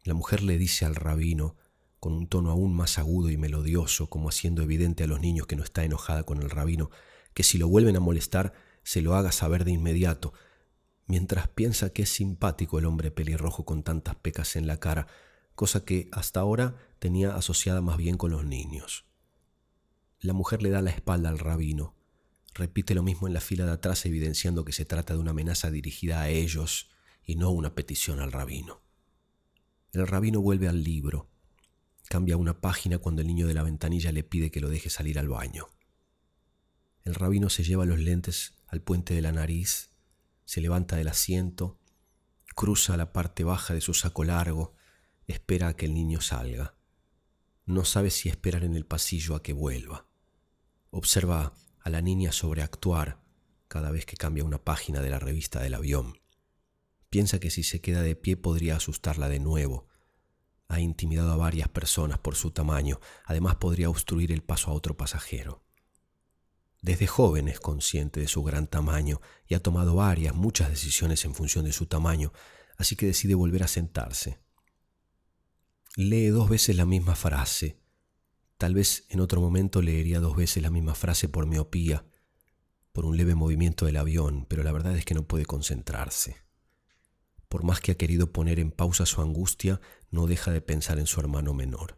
La 0.06 0.14
mujer 0.14 0.44
le 0.44 0.58
dice 0.58 0.86
al 0.86 0.96
rabino, 0.96 1.58
con 2.00 2.14
un 2.14 2.28
tono 2.28 2.52
aún 2.52 2.76
más 2.76 2.98
agudo 2.98 3.30
y 3.30 3.38
melodioso, 3.38 4.10
como 4.10 4.30
haciendo 4.30 4.62
evidente 4.62 5.04
a 5.04 5.08
los 5.08 5.22
niños 5.22 5.48
que 5.48 5.56
no 5.56 5.64
está 5.64 5.84
enojada 5.84 6.24
con 6.24 6.42
el 6.42 6.50
rabino, 6.50 6.90
que 7.34 7.44
si 7.44 7.58
lo 7.58 7.68
vuelven 7.68 7.96
a 7.96 8.00
molestar, 8.00 8.54
se 8.84 9.02
lo 9.02 9.16
haga 9.16 9.32
saber 9.32 9.66
de 9.66 9.72
inmediato, 9.72 10.34
mientras 11.08 11.48
piensa 11.48 11.92
que 11.92 12.04
es 12.04 12.10
simpático 12.10 12.80
el 12.80 12.86
hombre 12.86 13.12
pelirrojo 13.12 13.66
con 13.66 13.84
tantas 13.84 14.16
pecas 14.16 14.56
en 14.56 14.68
la 14.68 14.80
cara, 14.80 15.08
cosa 15.56 15.86
que 15.86 16.10
hasta 16.12 16.40
ahora 16.40 16.76
tenía 17.00 17.36
asociada 17.36 17.82
más 17.82 17.98
bien 17.98 18.18
con 18.18 18.32
los 18.32 18.46
niños. 18.46 19.06
La 20.20 20.34
mujer 20.34 20.62
le 20.62 20.70
da 20.70 20.82
la 20.82 20.92
espalda 20.92 21.30
al 21.30 21.40
rabino, 21.40 21.96
repite 22.54 22.96
lo 22.96 23.04
mismo 23.04 23.28
en 23.28 23.34
la 23.34 23.42
fila 23.42 23.66
de 23.66 23.74
atrás 23.74 24.06
evidenciando 24.06 24.66
que 24.66 24.72
se 24.72 24.86
trata 24.86 25.14
de 25.14 25.20
una 25.20 25.32
amenaza 25.32 25.72
dirigida 25.72 26.22
a 26.22 26.30
ellos 26.30 26.90
y 27.24 27.36
no 27.36 27.52
una 27.52 27.76
petición 27.76 28.20
al 28.20 28.32
rabino. 28.32 28.82
El 29.92 30.08
rabino 30.08 30.42
vuelve 30.42 30.68
al 30.68 30.84
libro, 30.84 31.30
cambia 32.08 32.38
una 32.38 32.62
página 32.62 32.98
cuando 32.98 33.22
el 33.22 33.28
niño 33.28 33.48
de 33.48 33.54
la 33.54 33.64
ventanilla 33.64 34.12
le 34.12 34.24
pide 34.24 34.52
que 34.52 34.60
lo 34.60 34.70
deje 34.70 34.90
salir 34.90 35.20
al 35.20 35.30
baño. 35.30 35.70
El 37.04 37.16
rabino 37.16 37.50
se 37.50 37.64
lleva 37.64 37.86
los 37.86 38.00
lentes 38.00 38.56
al 38.68 38.82
puente 38.82 39.14
de 39.14 39.22
la 39.22 39.32
nariz, 39.32 39.92
se 40.46 40.62
levanta 40.62 40.96
del 40.96 41.08
asiento, 41.08 41.80
cruza 42.56 42.98
la 42.98 43.14
parte 43.14 43.44
baja 43.44 43.74
de 43.74 43.82
su 43.82 43.94
saco 43.94 44.24
largo, 44.24 44.74
espera 45.28 45.70
a 45.70 45.76
que 45.76 45.86
el 45.86 45.94
niño 45.94 46.22
salga. 46.22 46.76
No 47.66 47.84
sabe 47.84 48.12
si 48.12 48.30
esperar 48.30 48.64
en 48.64 48.76
el 48.76 48.86
pasillo 48.86 49.36
a 49.36 49.44
que 49.44 49.54
vuelva. 49.54 50.08
Observa 50.92 51.54
a 51.80 51.90
la 51.90 52.02
niña 52.02 52.32
sobreactuar 52.32 53.22
cada 53.68 53.92
vez 53.92 54.06
que 54.06 54.18
cambia 54.18 54.44
una 54.44 54.64
página 54.64 55.02
de 55.02 55.10
la 55.10 55.20
revista 55.20 55.62
del 55.62 55.74
avión. 55.74 56.20
Piensa 57.10 57.40
que 57.40 57.50
si 57.50 57.64
se 57.64 57.82
queda 57.82 58.02
de 58.02 58.16
pie 58.16 58.38
podría 58.38 58.76
asustarla 58.76 59.30
de 59.30 59.40
nuevo. 59.40 59.88
Ha 60.68 60.80
intimidado 60.80 61.32
a 61.32 61.38
varias 61.38 61.70
personas 61.70 62.20
por 62.20 62.36
su 62.36 62.52
tamaño, 62.52 63.00
además 63.26 63.56
podría 63.56 63.90
obstruir 63.90 64.32
el 64.32 64.44
paso 64.44 64.72
a 64.72 64.74
otro 64.74 64.98
pasajero. 64.98 65.64
Desde 66.82 67.08
joven 67.08 67.48
es 67.48 67.60
consciente 67.60 68.20
de 68.20 68.28
su 68.28 68.44
gran 68.44 68.68
tamaño 68.68 69.20
y 69.48 69.56
ha 69.56 69.60
tomado 69.64 69.96
varias, 69.96 70.36
muchas 70.36 70.70
decisiones 70.70 71.26
en 71.26 71.34
función 71.34 71.66
de 71.66 71.74
su 71.74 71.88
tamaño, 71.88 72.32
así 72.78 72.96
que 72.96 73.08
decide 73.08 73.34
volver 73.34 73.64
a 73.64 73.68
sentarse. 73.68 74.40
Lee 75.96 76.28
dos 76.28 76.50
veces 76.50 76.76
la 76.76 76.86
misma 76.86 77.16
frase. 77.16 77.80
Tal 78.58 78.74
vez 78.74 79.06
en 79.10 79.20
otro 79.20 79.42
momento 79.42 79.82
leería 79.82 80.20
dos 80.20 80.36
veces 80.36 80.62
la 80.62 80.70
misma 80.70 80.94
frase 80.94 81.28
por 81.28 81.48
miopía, 81.48 82.06
por 82.92 83.06
un 83.06 83.18
leve 83.18 83.34
movimiento 83.34 83.86
del 83.86 83.98
avión, 83.98 84.46
pero 84.48 84.62
la 84.62 84.72
verdad 84.72 84.96
es 84.96 85.06
que 85.06 85.16
no 85.16 85.28
puede 85.28 85.46
concentrarse. 85.46 86.45
Por 87.56 87.64
más 87.64 87.80
que 87.80 87.94
ha 87.94 87.96
querido 87.96 88.34
poner 88.34 88.60
en 88.60 88.70
pausa 88.70 89.06
su 89.06 89.22
angustia, 89.22 89.80
no 90.12 90.28
deja 90.28 90.52
de 90.52 90.60
pensar 90.60 91.00
en 91.00 91.08
su 91.08 91.22
hermano 91.22 91.54
menor. 91.54 91.98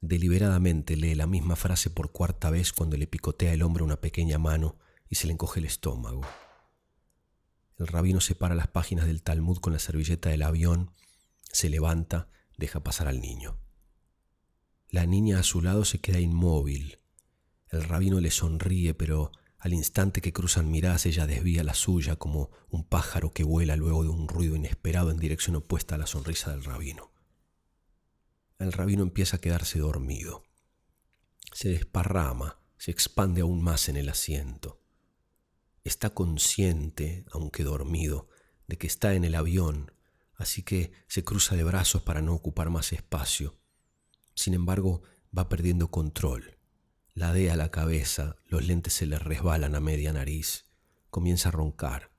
Deliberadamente 0.00 0.96
lee 0.96 1.14
la 1.14 1.26
misma 1.26 1.54
frase 1.54 1.90
por 1.90 2.12
cuarta 2.12 2.48
vez 2.48 2.72
cuando 2.72 2.96
le 2.96 3.06
picotea 3.06 3.52
el 3.52 3.60
hombro 3.60 3.84
una 3.84 4.00
pequeña 4.00 4.38
mano 4.38 4.78
y 5.10 5.16
se 5.16 5.26
le 5.26 5.34
encoge 5.34 5.60
el 5.60 5.66
estómago. 5.66 6.22
El 7.78 7.88
rabino 7.88 8.22
separa 8.22 8.54
las 8.54 8.68
páginas 8.68 9.04
del 9.04 9.22
Talmud 9.22 9.58
con 9.58 9.74
la 9.74 9.78
servilleta 9.78 10.30
del 10.30 10.44
avión, 10.44 10.92
se 11.52 11.68
levanta, 11.68 12.30
deja 12.56 12.82
pasar 12.82 13.08
al 13.08 13.20
niño. 13.20 13.58
La 14.88 15.04
niña 15.04 15.40
a 15.40 15.42
su 15.42 15.60
lado 15.60 15.84
se 15.84 16.00
queda 16.00 16.20
inmóvil. 16.20 17.00
El 17.68 17.84
rabino 17.84 18.18
le 18.20 18.30
sonríe, 18.30 18.94
pero 18.94 19.30
al 19.66 19.74
instante 19.74 20.20
que 20.20 20.32
cruzan 20.32 20.70
miradas 20.70 21.06
ella 21.06 21.26
desvía 21.26 21.64
la 21.64 21.74
suya 21.74 22.16
como 22.16 22.50
un 22.70 22.84
pájaro 22.84 23.32
que 23.32 23.44
vuela 23.44 23.76
luego 23.76 24.02
de 24.02 24.08
un 24.08 24.28
ruido 24.28 24.56
inesperado 24.56 25.10
en 25.10 25.18
dirección 25.18 25.56
opuesta 25.56 25.96
a 25.96 25.98
la 25.98 26.06
sonrisa 26.06 26.50
del 26.50 26.64
rabino 26.64 27.16
el 28.58 28.72
rabino 28.72 29.02
empieza 29.02 29.36
a 29.36 29.40
quedarse 29.40 29.78
dormido. 29.78 30.44
Se 31.52 31.68
desparrama, 31.68 32.60
se 32.78 32.90
expande 32.90 33.42
aún 33.42 33.62
más 33.62 33.88
en 33.88 33.96
el 33.96 34.08
asiento. 34.08 34.80
Está 35.84 36.10
consciente, 36.10 37.24
aunque 37.30 37.62
dormido, 37.62 38.28
de 38.66 38.78
que 38.78 38.86
está 38.86 39.14
en 39.14 39.24
el 39.24 39.34
avión, 39.34 39.92
así 40.34 40.62
que 40.62 40.92
se 41.06 41.22
cruza 41.22 41.54
de 41.54 41.64
brazos 41.64 42.02
para 42.02 42.22
no 42.22 42.34
ocupar 42.34 42.70
más 42.70 42.92
espacio. 42.92 43.58
Sin 44.34 44.54
embargo, 44.54 45.02
va 45.36 45.48
perdiendo 45.48 45.90
control. 45.90 46.55
Ladea 47.16 47.56
la 47.56 47.70
cabeza, 47.70 48.36
los 48.44 48.66
lentes 48.66 48.92
se 48.92 49.06
le 49.06 49.18
resbalan 49.18 49.74
a 49.74 49.80
media 49.80 50.12
nariz, 50.12 50.66
comienza 51.08 51.48
a 51.48 51.52
roncar. 51.52 52.10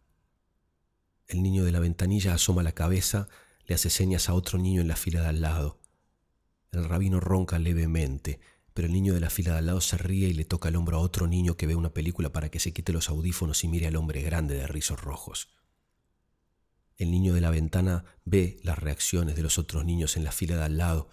El 1.27 1.43
niño 1.43 1.63
de 1.63 1.71
la 1.71 1.79
ventanilla 1.79 2.33
asoma 2.33 2.63
la 2.63 2.71
cabeza, 2.71 3.27
le 3.67 3.75
hace 3.75 3.91
señas 3.91 4.27
a 4.27 4.33
otro 4.33 4.57
niño 4.57 4.81
en 4.81 4.87
la 4.87 4.95
fila 4.95 5.21
de 5.21 5.27
al 5.27 5.41
lado. 5.41 5.79
El 6.71 6.83
rabino 6.89 7.19
ronca 7.19 7.59
levemente, 7.59 8.39
pero 8.73 8.87
el 8.87 8.91
niño 8.91 9.13
de 9.13 9.19
la 9.19 9.29
fila 9.29 9.51
de 9.51 9.59
al 9.59 9.67
lado 9.67 9.81
se 9.81 9.99
ríe 9.99 10.29
y 10.29 10.33
le 10.33 10.45
toca 10.45 10.69
el 10.69 10.75
hombro 10.75 10.97
a 10.97 11.01
otro 11.01 11.27
niño 11.27 11.57
que 11.57 11.67
ve 11.67 11.75
una 11.75 11.93
película 11.93 12.33
para 12.33 12.49
que 12.49 12.59
se 12.59 12.73
quite 12.73 12.91
los 12.91 13.07
audífonos 13.07 13.63
y 13.63 13.67
mire 13.67 13.85
al 13.85 13.97
hombre 13.97 14.23
grande 14.23 14.55
de 14.55 14.65
rizos 14.65 14.99
rojos. 14.99 15.49
El 16.95 17.11
niño 17.11 17.35
de 17.35 17.41
la 17.41 17.51
ventana 17.51 18.03
ve 18.25 18.59
las 18.63 18.79
reacciones 18.79 19.35
de 19.35 19.43
los 19.43 19.59
otros 19.59 19.85
niños 19.85 20.17
en 20.17 20.23
la 20.23 20.31
fila 20.31 20.55
de 20.55 20.63
al 20.63 20.77
lado, 20.77 21.07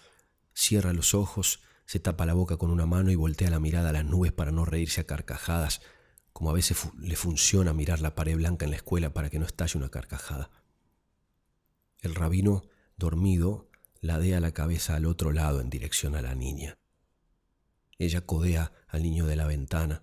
cierra 0.55 0.95
los 0.95 1.13
ojos, 1.13 1.61
se 1.87 2.01
tapa 2.01 2.27
la 2.27 2.35
boca 2.35 2.57
con 2.57 2.71
una 2.71 2.87
mano 2.87 3.11
y 3.11 3.15
voltea 3.15 3.51
la 3.51 3.61
mirada 3.61 3.91
a 3.91 3.93
las 3.93 4.05
nubes 4.05 4.33
para 4.33 4.51
no 4.51 4.65
reírse 4.65 5.03
a 5.03 5.07
carcajadas, 5.07 5.81
como 6.33 6.51
a 6.51 6.55
veces 6.55 6.79
le 6.99 7.17
funciona 7.17 7.73
mirar 7.73 8.01
la 8.01 8.15
pared 8.15 8.37
blanca 8.37 8.65
en 8.65 8.71
la 8.71 8.77
escuela 8.77 9.13
para 9.13 9.31
que 9.31 9.39
no 9.39 9.47
estalle 9.47 9.79
una 9.79 9.91
carcajada. 9.91 10.51
El 12.01 12.15
rabino, 12.15 12.65
dormido, 12.97 13.71
ladea 14.01 14.41
la 14.41 14.53
cabeza 14.53 14.97
al 14.97 15.07
otro 15.07 15.33
lado 15.33 15.61
en 15.61 15.71
dirección 15.71 16.17
a 16.17 16.23
la 16.23 16.35
niña. 16.35 16.79
Ella 17.99 18.23
codea 18.23 18.73
al 18.89 19.03
niño 19.03 19.27
de 19.27 19.37
la 19.37 19.47
ventana. 19.47 20.03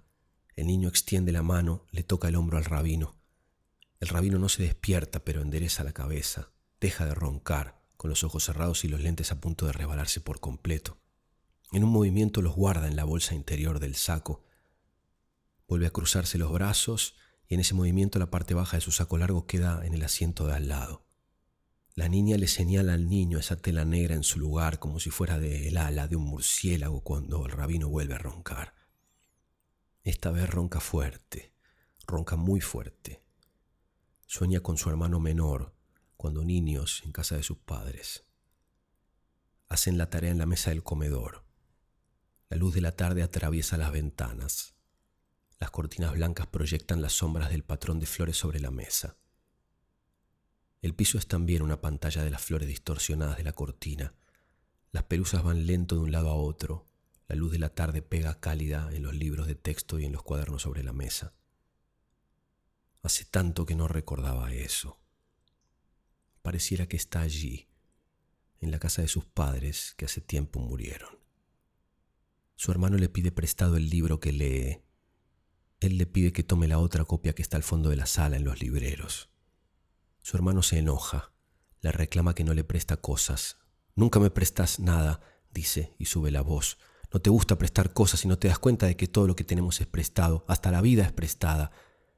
El 0.55 0.67
niño 0.67 0.87
extiende 0.87 1.31
la 1.31 1.43
mano, 1.43 1.85
le 1.91 2.03
toca 2.03 2.29
el 2.29 2.35
hombro 2.35 2.57
al 2.57 2.65
rabino. 2.65 3.17
El 3.99 4.07
rabino 4.07 4.39
no 4.39 4.49
se 4.49 4.63
despierta, 4.63 5.23
pero 5.23 5.41
endereza 5.41 5.83
la 5.83 5.93
cabeza, 5.93 6.51
deja 6.79 7.05
de 7.05 7.13
roncar, 7.13 7.81
con 7.97 8.09
los 8.09 8.23
ojos 8.23 8.45
cerrados 8.45 8.83
y 8.83 8.87
los 8.87 9.01
lentes 9.01 9.31
a 9.31 9.39
punto 9.39 9.67
de 9.67 9.73
rebalarse 9.73 10.21
por 10.21 10.39
completo. 10.39 11.00
En 11.71 11.85
un 11.85 11.89
movimiento 11.89 12.41
los 12.41 12.55
guarda 12.55 12.87
en 12.87 12.97
la 12.97 13.05
bolsa 13.05 13.33
interior 13.33 13.79
del 13.79 13.95
saco. 13.95 14.43
Vuelve 15.69 15.87
a 15.87 15.91
cruzarse 15.91 16.37
los 16.37 16.51
brazos 16.51 17.15
y 17.47 17.53
en 17.53 17.61
ese 17.61 17.73
movimiento 17.73 18.19
la 18.19 18.29
parte 18.29 18.53
baja 18.53 18.75
de 18.75 18.81
su 18.81 18.91
saco 18.91 19.17
largo 19.17 19.47
queda 19.47 19.85
en 19.85 19.93
el 19.93 20.03
asiento 20.03 20.47
de 20.47 20.53
al 20.55 20.67
lado. 20.67 21.05
La 21.95 22.09
niña 22.09 22.37
le 22.37 22.49
señala 22.49 22.93
al 22.93 23.07
niño 23.07 23.39
esa 23.39 23.55
tela 23.55 23.85
negra 23.85 24.15
en 24.15 24.23
su 24.23 24.37
lugar 24.37 24.79
como 24.79 24.99
si 24.99 25.11
fuera 25.11 25.39
de 25.39 25.69
el 25.69 25.77
ala 25.77 26.09
de 26.09 26.17
un 26.17 26.23
murciélago 26.23 27.03
cuando 27.03 27.45
el 27.45 27.51
rabino 27.51 27.87
vuelve 27.87 28.15
a 28.15 28.17
roncar. 28.17 28.73
Esta 30.03 30.31
vez 30.31 30.49
ronca 30.49 30.81
fuerte, 30.81 31.53
ronca 32.05 32.35
muy 32.35 32.59
fuerte. 32.59 33.23
Sueña 34.25 34.59
con 34.59 34.77
su 34.77 34.89
hermano 34.89 35.19
menor 35.19 35.73
cuando 36.17 36.43
niños 36.43 37.01
en 37.05 37.13
casa 37.13 37.37
de 37.37 37.43
sus 37.43 37.59
padres. 37.59 38.25
Hacen 39.69 39.97
la 39.97 40.09
tarea 40.09 40.31
en 40.31 40.37
la 40.37 40.45
mesa 40.45 40.69
del 40.71 40.83
comedor. 40.83 41.50
La 42.51 42.57
luz 42.57 42.73
de 42.73 42.81
la 42.81 42.91
tarde 42.91 43.23
atraviesa 43.23 43.77
las 43.77 43.93
ventanas. 43.93 44.75
Las 45.57 45.71
cortinas 45.71 46.11
blancas 46.11 46.47
proyectan 46.47 47.01
las 47.01 47.13
sombras 47.13 47.49
del 47.49 47.63
patrón 47.63 48.01
de 48.01 48.05
flores 48.05 48.35
sobre 48.35 48.59
la 48.59 48.71
mesa. 48.71 49.15
El 50.81 50.93
piso 50.93 51.17
es 51.17 51.27
también 51.27 51.61
una 51.61 51.79
pantalla 51.79 52.25
de 52.25 52.29
las 52.29 52.41
flores 52.41 52.67
distorsionadas 52.67 53.37
de 53.37 53.45
la 53.45 53.53
cortina. 53.53 54.15
Las 54.91 55.03
pelusas 55.03 55.43
van 55.43 55.65
lento 55.65 55.95
de 55.95 56.01
un 56.01 56.11
lado 56.11 56.29
a 56.29 56.33
otro. 56.33 56.85
La 57.29 57.37
luz 57.37 57.53
de 57.53 57.59
la 57.59 57.69
tarde 57.69 58.01
pega 58.01 58.41
cálida 58.41 58.89
en 58.91 59.03
los 59.03 59.15
libros 59.15 59.47
de 59.47 59.55
texto 59.55 59.97
y 59.97 60.03
en 60.03 60.11
los 60.11 60.21
cuadernos 60.21 60.63
sobre 60.63 60.83
la 60.83 60.91
mesa. 60.91 61.33
Hace 63.01 63.23
tanto 63.23 63.65
que 63.65 63.75
no 63.75 63.87
recordaba 63.87 64.51
eso. 64.51 64.99
Pareciera 66.41 66.85
que 66.85 66.97
está 66.97 67.21
allí, 67.21 67.69
en 68.59 68.71
la 68.71 68.79
casa 68.79 69.01
de 69.01 69.07
sus 69.07 69.23
padres 69.23 69.93
que 69.95 70.03
hace 70.03 70.19
tiempo 70.19 70.59
murieron. 70.59 71.20
Su 72.61 72.69
hermano 72.69 72.97
le 72.97 73.09
pide 73.09 73.31
prestado 73.31 73.75
el 73.75 73.89
libro 73.89 74.19
que 74.19 74.31
lee. 74.31 74.83
Él 75.79 75.97
le 75.97 76.05
pide 76.05 76.31
que 76.31 76.43
tome 76.43 76.67
la 76.67 76.77
otra 76.77 77.05
copia 77.05 77.33
que 77.33 77.41
está 77.41 77.57
al 77.57 77.63
fondo 77.63 77.89
de 77.89 77.95
la 77.95 78.05
sala 78.05 78.35
en 78.35 78.43
los 78.43 78.61
libreros. 78.61 79.31
Su 80.21 80.37
hermano 80.37 80.61
se 80.61 80.77
enoja, 80.77 81.33
le 81.79 81.91
reclama 81.91 82.35
que 82.35 82.43
no 82.43 82.53
le 82.53 82.63
presta 82.63 82.97
cosas. 82.97 83.57
Nunca 83.95 84.19
me 84.19 84.29
prestas 84.29 84.79
nada, 84.79 85.21
dice 85.49 85.95
y 85.97 86.05
sube 86.05 86.29
la 86.29 86.41
voz. 86.43 86.77
No 87.11 87.19
te 87.19 87.31
gusta 87.31 87.57
prestar 87.57 87.93
cosas 87.93 88.25
y 88.25 88.27
no 88.27 88.37
te 88.37 88.49
das 88.49 88.59
cuenta 88.59 88.85
de 88.85 88.95
que 88.95 89.07
todo 89.07 89.25
lo 89.25 89.35
que 89.35 89.43
tenemos 89.43 89.81
es 89.81 89.87
prestado, 89.87 90.45
hasta 90.47 90.69
la 90.69 90.81
vida 90.81 91.03
es 91.03 91.11
prestada, 91.11 91.71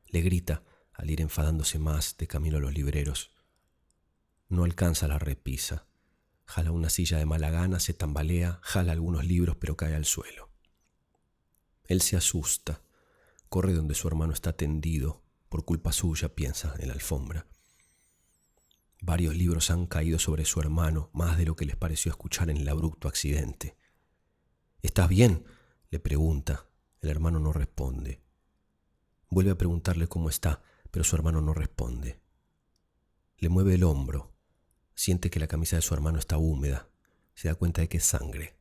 le 0.07 0.19
grita 0.19 0.65
al 0.91 1.09
ir 1.09 1.21
enfadándose 1.21 1.79
más 1.79 2.17
de 2.17 2.27
camino 2.27 2.57
a 2.57 2.59
los 2.59 2.73
libreros. 2.73 3.31
No 4.49 4.65
alcanza 4.65 5.07
la 5.07 5.19
repisa. 5.19 5.87
Jala 6.45 6.71
una 6.71 6.89
silla 6.89 7.17
de 7.17 7.25
mala 7.25 7.49
gana, 7.49 7.79
se 7.79 7.93
tambalea, 7.93 8.59
jala 8.61 8.91
algunos 8.91 9.25
libros, 9.25 9.55
pero 9.59 9.77
cae 9.77 9.95
al 9.95 10.05
suelo. 10.05 10.49
Él 11.85 12.01
se 12.01 12.15
asusta, 12.15 12.81
corre 13.49 13.73
donde 13.73 13.95
su 13.95 14.07
hermano 14.07 14.33
está 14.33 14.53
tendido, 14.53 15.23
por 15.49 15.65
culpa 15.65 15.91
suya, 15.91 16.35
piensa, 16.35 16.75
en 16.79 16.87
la 16.87 16.93
alfombra. 16.93 17.47
Varios 19.01 19.35
libros 19.35 19.69
han 19.69 19.85
caído 19.85 20.17
sobre 20.17 20.45
su 20.45 20.59
hermano, 20.61 21.09
más 21.13 21.37
de 21.37 21.45
lo 21.45 21.55
que 21.55 21.65
les 21.65 21.75
pareció 21.75 22.09
escuchar 22.09 22.49
en 22.49 22.57
el 22.57 22.69
abrupto 22.69 23.07
accidente. 23.07 23.75
¿Estás 24.81 25.09
bien? 25.09 25.45
le 25.89 25.99
pregunta. 25.99 26.67
El 27.01 27.09
hermano 27.09 27.39
no 27.39 27.51
responde. 27.51 28.23
Vuelve 29.29 29.51
a 29.51 29.57
preguntarle 29.57 30.07
cómo 30.07 30.29
está, 30.29 30.63
pero 30.89 31.03
su 31.03 31.15
hermano 31.15 31.41
no 31.41 31.53
responde. 31.53 32.21
Le 33.37 33.49
mueve 33.49 33.75
el 33.75 33.83
hombro. 33.83 34.32
Siente 34.95 35.29
que 35.29 35.39
la 35.39 35.47
camisa 35.47 35.75
de 35.75 35.81
su 35.81 35.93
hermano 35.93 36.19
está 36.19 36.37
húmeda. 36.37 36.89
Se 37.35 37.47
da 37.47 37.55
cuenta 37.55 37.81
de 37.81 37.89
que 37.89 37.97
es 37.97 38.05
sangre. 38.05 38.55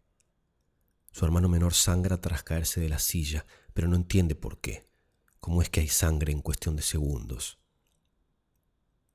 Su 1.13 1.25
hermano 1.25 1.49
menor 1.49 1.75
sangra 1.75 2.21
tras 2.21 2.43
caerse 2.43 2.81
de 2.81 2.89
la 2.89 2.99
silla, 2.99 3.45
pero 3.75 3.89
no 3.89 3.97
entiende 3.97 4.35
por 4.35 4.61
qué. 4.61 4.87
¿Cómo 5.41 5.61
es 5.61 5.69
que 5.69 5.81
hay 5.81 5.89
sangre 5.89 6.33
en 6.33 6.41
cuestión 6.41 6.77
de 6.77 6.83
segundos? 6.83 7.59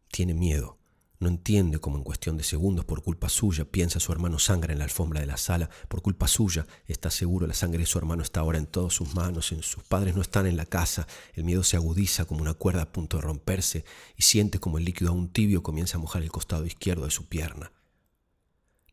Tiene 0.10 0.34
miedo. 0.34 0.77
No 1.20 1.30
entiende 1.30 1.80
cómo 1.80 1.98
en 1.98 2.04
cuestión 2.04 2.38
de 2.38 2.44
segundos, 2.44 2.86
por 2.86 3.02
culpa 3.02 3.28
suya, 3.28 3.66
piensa 3.66 4.00
su 4.00 4.12
hermano 4.12 4.38
sangra 4.38 4.72
en 4.72 4.80
la 4.80 4.86
alfombra 4.86 5.20
de 5.20 5.26
la 5.26 5.38
sala. 5.38 5.68
Por 5.88 6.04
culpa 6.04 6.28
suya, 6.28 6.68
está 6.86 7.10
seguro 7.10 7.48
la 7.48 7.56
sangre 7.56 7.80
de 7.80 7.86
su 7.88 7.98
hermano 7.98 8.22
está 8.22 8.42
ahora 8.42 8.60
en 8.60 8.68
todas 8.68 8.94
sus 8.94 9.16
manos. 9.16 9.48
Sus 9.48 9.84
padres 9.84 10.16
no 10.16 10.22
están 10.22 10.46
en 10.46 10.58
la 10.58 10.68
casa. 10.68 11.08
El 11.34 11.44
miedo 11.44 11.64
se 11.64 11.76
agudiza 11.76 12.26
como 12.26 12.42
una 12.42 12.54
cuerda 12.54 12.84
a 12.84 12.92
punto 12.92 13.18
de 13.18 13.24
romperse 13.24 13.84
y 14.16 14.24
siente 14.24 14.60
como 14.60 14.78
el 14.78 14.86
líquido 14.86 15.10
aún 15.10 15.30
tibio 15.30 15.64
comienza 15.64 15.98
a 15.98 16.02
mojar 16.02 16.22
el 16.22 16.32
costado 16.32 16.66
izquierdo 16.66 17.06
de 17.06 17.12
su 17.12 17.28
pierna. 17.28 17.72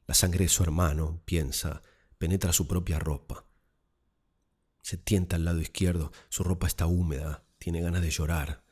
La 0.07 0.15
sangre 0.15 0.45
de 0.45 0.49
su 0.49 0.63
hermano, 0.63 1.21
piensa, 1.27 1.83
penetra 2.17 2.55
su 2.55 2.67
propia 2.67 2.99
ropa. 2.99 3.45
Se 4.81 4.97
tienta 4.97 5.37
al 5.37 5.45
lado 5.45 5.61
izquierdo, 5.61 6.11
su 6.31 6.43
ropa 6.43 6.67
está 6.67 6.87
húmeda, 6.87 7.45
tiene 7.59 7.83
ganas 7.83 8.03
de 8.03 8.11
llorar. 8.11 8.65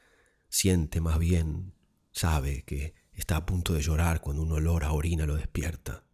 Siente 0.49 1.01
más 1.01 1.19
bien, 1.19 1.75
sabe 2.12 2.65
que 2.65 2.95
Está 3.12 3.37
a 3.37 3.46
punto 3.46 3.75
de 3.75 3.83
llorar 3.83 4.20
cuando 4.20 4.42
un 4.42 4.53
olor 4.53 4.85
a 4.85 4.92
orina 4.92 5.27
lo 5.27 5.37
despierta. 5.37 6.05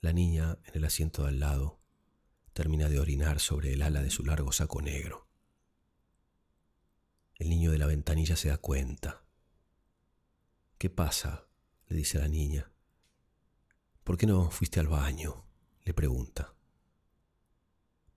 La 0.00 0.12
niña, 0.12 0.58
en 0.64 0.74
el 0.74 0.84
asiento 0.84 1.22
de 1.22 1.28
al 1.28 1.40
lado, 1.40 1.80
termina 2.52 2.88
de 2.88 3.00
orinar 3.00 3.40
sobre 3.40 3.72
el 3.72 3.82
ala 3.82 4.02
de 4.02 4.10
su 4.10 4.24
largo 4.24 4.52
saco 4.52 4.82
negro. 4.82 5.28
El 7.36 7.48
niño 7.48 7.70
de 7.70 7.78
la 7.78 7.86
ventanilla 7.86 8.36
se 8.36 8.48
da 8.48 8.58
cuenta. 8.58 9.24
¿Qué 10.78 10.90
pasa? 10.90 11.46
le 11.86 11.96
dice 11.96 12.18
la 12.18 12.28
niña. 12.28 12.70
¿Por 14.02 14.16
qué 14.18 14.26
no 14.26 14.50
fuiste 14.50 14.80
al 14.80 14.88
baño? 14.88 15.46
le 15.82 15.94
pregunta. 15.94 16.54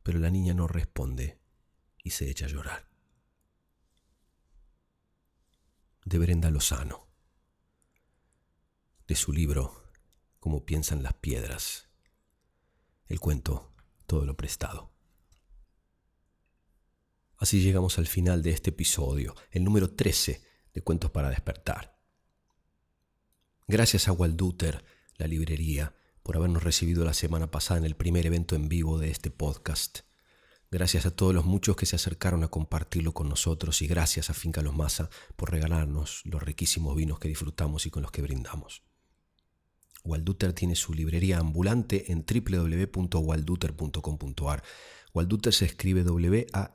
Pero 0.04 0.20
la 0.20 0.30
niña 0.30 0.54
no 0.54 0.68
responde 0.68 1.40
y 2.04 2.12
se 2.12 2.30
echa 2.30 2.46
a 2.46 2.50
llorar. 2.50 2.87
De 6.08 6.20
Brenda 6.20 6.50
Lozano, 6.50 7.06
de 9.08 9.16
su 9.16 9.34
libro 9.34 9.92
Cómo 10.40 10.66
piensan 10.66 11.04
las 11.04 11.14
piedras, 11.16 11.90
el 13.08 13.20
cuento 13.20 13.74
Todo 14.06 14.26
lo 14.26 14.38
prestado. 14.38 14.90
Así 17.36 17.62
llegamos 17.62 17.98
al 17.98 18.08
final 18.08 18.42
de 18.42 18.52
este 18.52 18.70
episodio, 18.70 19.36
el 19.52 19.66
número 19.66 19.96
13 19.96 20.42
de 20.74 20.82
Cuentos 20.82 21.12
para 21.12 21.30
despertar. 21.30 22.00
Gracias 23.68 24.08
a 24.08 24.14
Walduter, 24.14 24.86
la 25.18 25.28
librería, 25.28 25.94
por 26.24 26.38
habernos 26.38 26.64
recibido 26.64 27.04
la 27.04 27.14
semana 27.14 27.52
pasada 27.52 27.80
en 27.80 27.86
el 27.86 27.98
primer 27.98 28.26
evento 28.26 28.56
en 28.56 28.70
vivo 28.70 28.98
de 28.98 29.12
este 29.12 29.30
podcast. 29.30 30.07
Gracias 30.70 31.06
a 31.06 31.12
todos 31.12 31.34
los 31.34 31.46
muchos 31.46 31.78
que 31.78 31.86
se 31.86 31.96
acercaron 31.96 32.44
a 32.44 32.50
compartirlo 32.50 33.14
con 33.14 33.30
nosotros 33.30 33.82
y 33.82 33.88
gracias 33.88 34.30
a 34.30 34.34
Finca 34.34 34.62
Los 34.62 34.76
Masa 34.76 35.10
por 35.38 35.52
regalarnos 35.52 36.24
los 36.26 36.44
riquísimos 36.44 36.94
vinos 36.94 37.20
que 37.20 37.30
disfrutamos 37.30 37.86
y 37.86 37.90
con 37.90 38.02
los 38.02 38.12
que 38.12 38.22
brindamos. 38.22 38.84
Walduter 40.04 40.52
tiene 40.52 40.76
su 40.76 40.94
librería 40.94 41.40
ambulante 41.40 42.12
en 42.12 42.26
www.walduter.com.ar. 42.26 44.62
Walduter 45.14 45.54
se 45.54 45.64
escribe 45.66 46.04
W-A-L-D-H-U-T-E-R, 46.04 46.70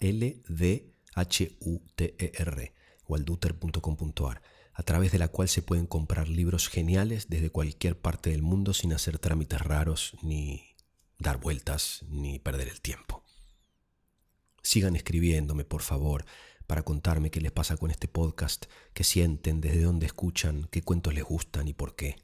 walduter.com.ar, 3.09 4.43
a 4.73 4.83
través 4.85 5.13
de 5.13 5.19
la 5.19 5.29
cual 5.29 5.51
se 5.51 5.61
pueden 5.61 5.87
comprar 5.87 6.29
libros 6.29 6.69
geniales 6.69 7.29
desde 7.29 7.51
cualquier 7.51 8.01
parte 8.01 8.31
del 8.31 8.41
mundo 8.43 8.73
sin 8.73 8.95
hacer 8.95 9.19
trámites 9.19 9.61
raros, 9.61 10.17
ni 10.23 10.63
dar 11.19 11.39
vueltas, 11.39 12.07
ni 12.09 12.39
perder 12.39 12.69
el 12.69 12.81
tiempo. 12.81 13.22
Sigan 14.62 14.96
escribiéndome, 14.96 15.64
por 15.64 15.83
favor, 15.83 16.25
para 16.66 16.83
contarme 16.83 17.31
qué 17.31 17.40
les 17.40 17.53
pasa 17.53 17.77
con 17.77 17.90
este 17.90 18.09
podcast, 18.09 18.66
qué 18.94 19.05
sienten, 19.05 19.61
desde 19.61 19.83
dónde 19.83 20.07
escuchan, 20.07 20.68
qué 20.70 20.83
cuentos 20.83 21.14
les 21.14 21.25
gustan 21.25 21.68
y 21.68 21.75
por 21.75 21.96
qué. 21.96 22.16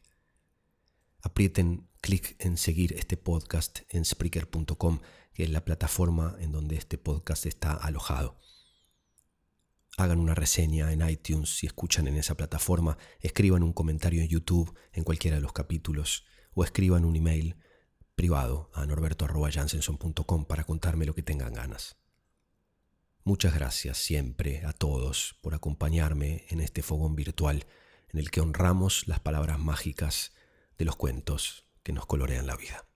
Aprieten 1.20 1.88
clic 2.00 2.36
en 2.38 2.56
seguir 2.56 2.92
este 2.94 3.16
podcast 3.16 3.80
en 3.90 4.04
Spreaker.com, 4.04 5.00
que 5.34 5.42
es 5.42 5.50
la 5.50 5.64
plataforma 5.64 6.36
en 6.38 6.52
donde 6.52 6.76
este 6.76 6.96
podcast 6.96 7.46
está 7.46 7.72
alojado. 7.72 8.40
Hagan 9.96 10.20
una 10.20 10.34
reseña 10.34 10.92
en 10.92 11.06
iTunes 11.08 11.58
si 11.58 11.66
escuchan 11.66 12.06
en 12.06 12.16
esa 12.16 12.36
plataforma, 12.36 12.98
escriban 13.18 13.64
un 13.64 13.72
comentario 13.72 14.22
en 14.22 14.28
YouTube 14.28 14.72
en 14.92 15.02
cualquiera 15.02 15.36
de 15.36 15.42
los 15.42 15.52
capítulos 15.52 16.24
o 16.54 16.62
escriban 16.62 17.04
un 17.04 17.16
email 17.16 17.56
privado 18.14 18.70
a 18.74 18.86
norberto.jansenson.com 18.86 20.44
para 20.44 20.64
contarme 20.64 21.04
lo 21.04 21.14
que 21.14 21.22
tengan 21.22 21.52
ganas. 21.52 21.98
Muchas 23.28 23.52
gracias 23.52 23.98
siempre 23.98 24.64
a 24.64 24.72
todos 24.72 25.36
por 25.42 25.54
acompañarme 25.54 26.46
en 26.48 26.62
este 26.62 26.80
fogón 26.80 27.14
virtual 27.14 27.66
en 28.10 28.20
el 28.20 28.30
que 28.30 28.40
honramos 28.40 29.06
las 29.06 29.20
palabras 29.20 29.58
mágicas 29.58 30.32
de 30.78 30.86
los 30.86 30.96
cuentos 30.96 31.66
que 31.82 31.92
nos 31.92 32.06
colorean 32.06 32.46
la 32.46 32.56
vida. 32.56 32.87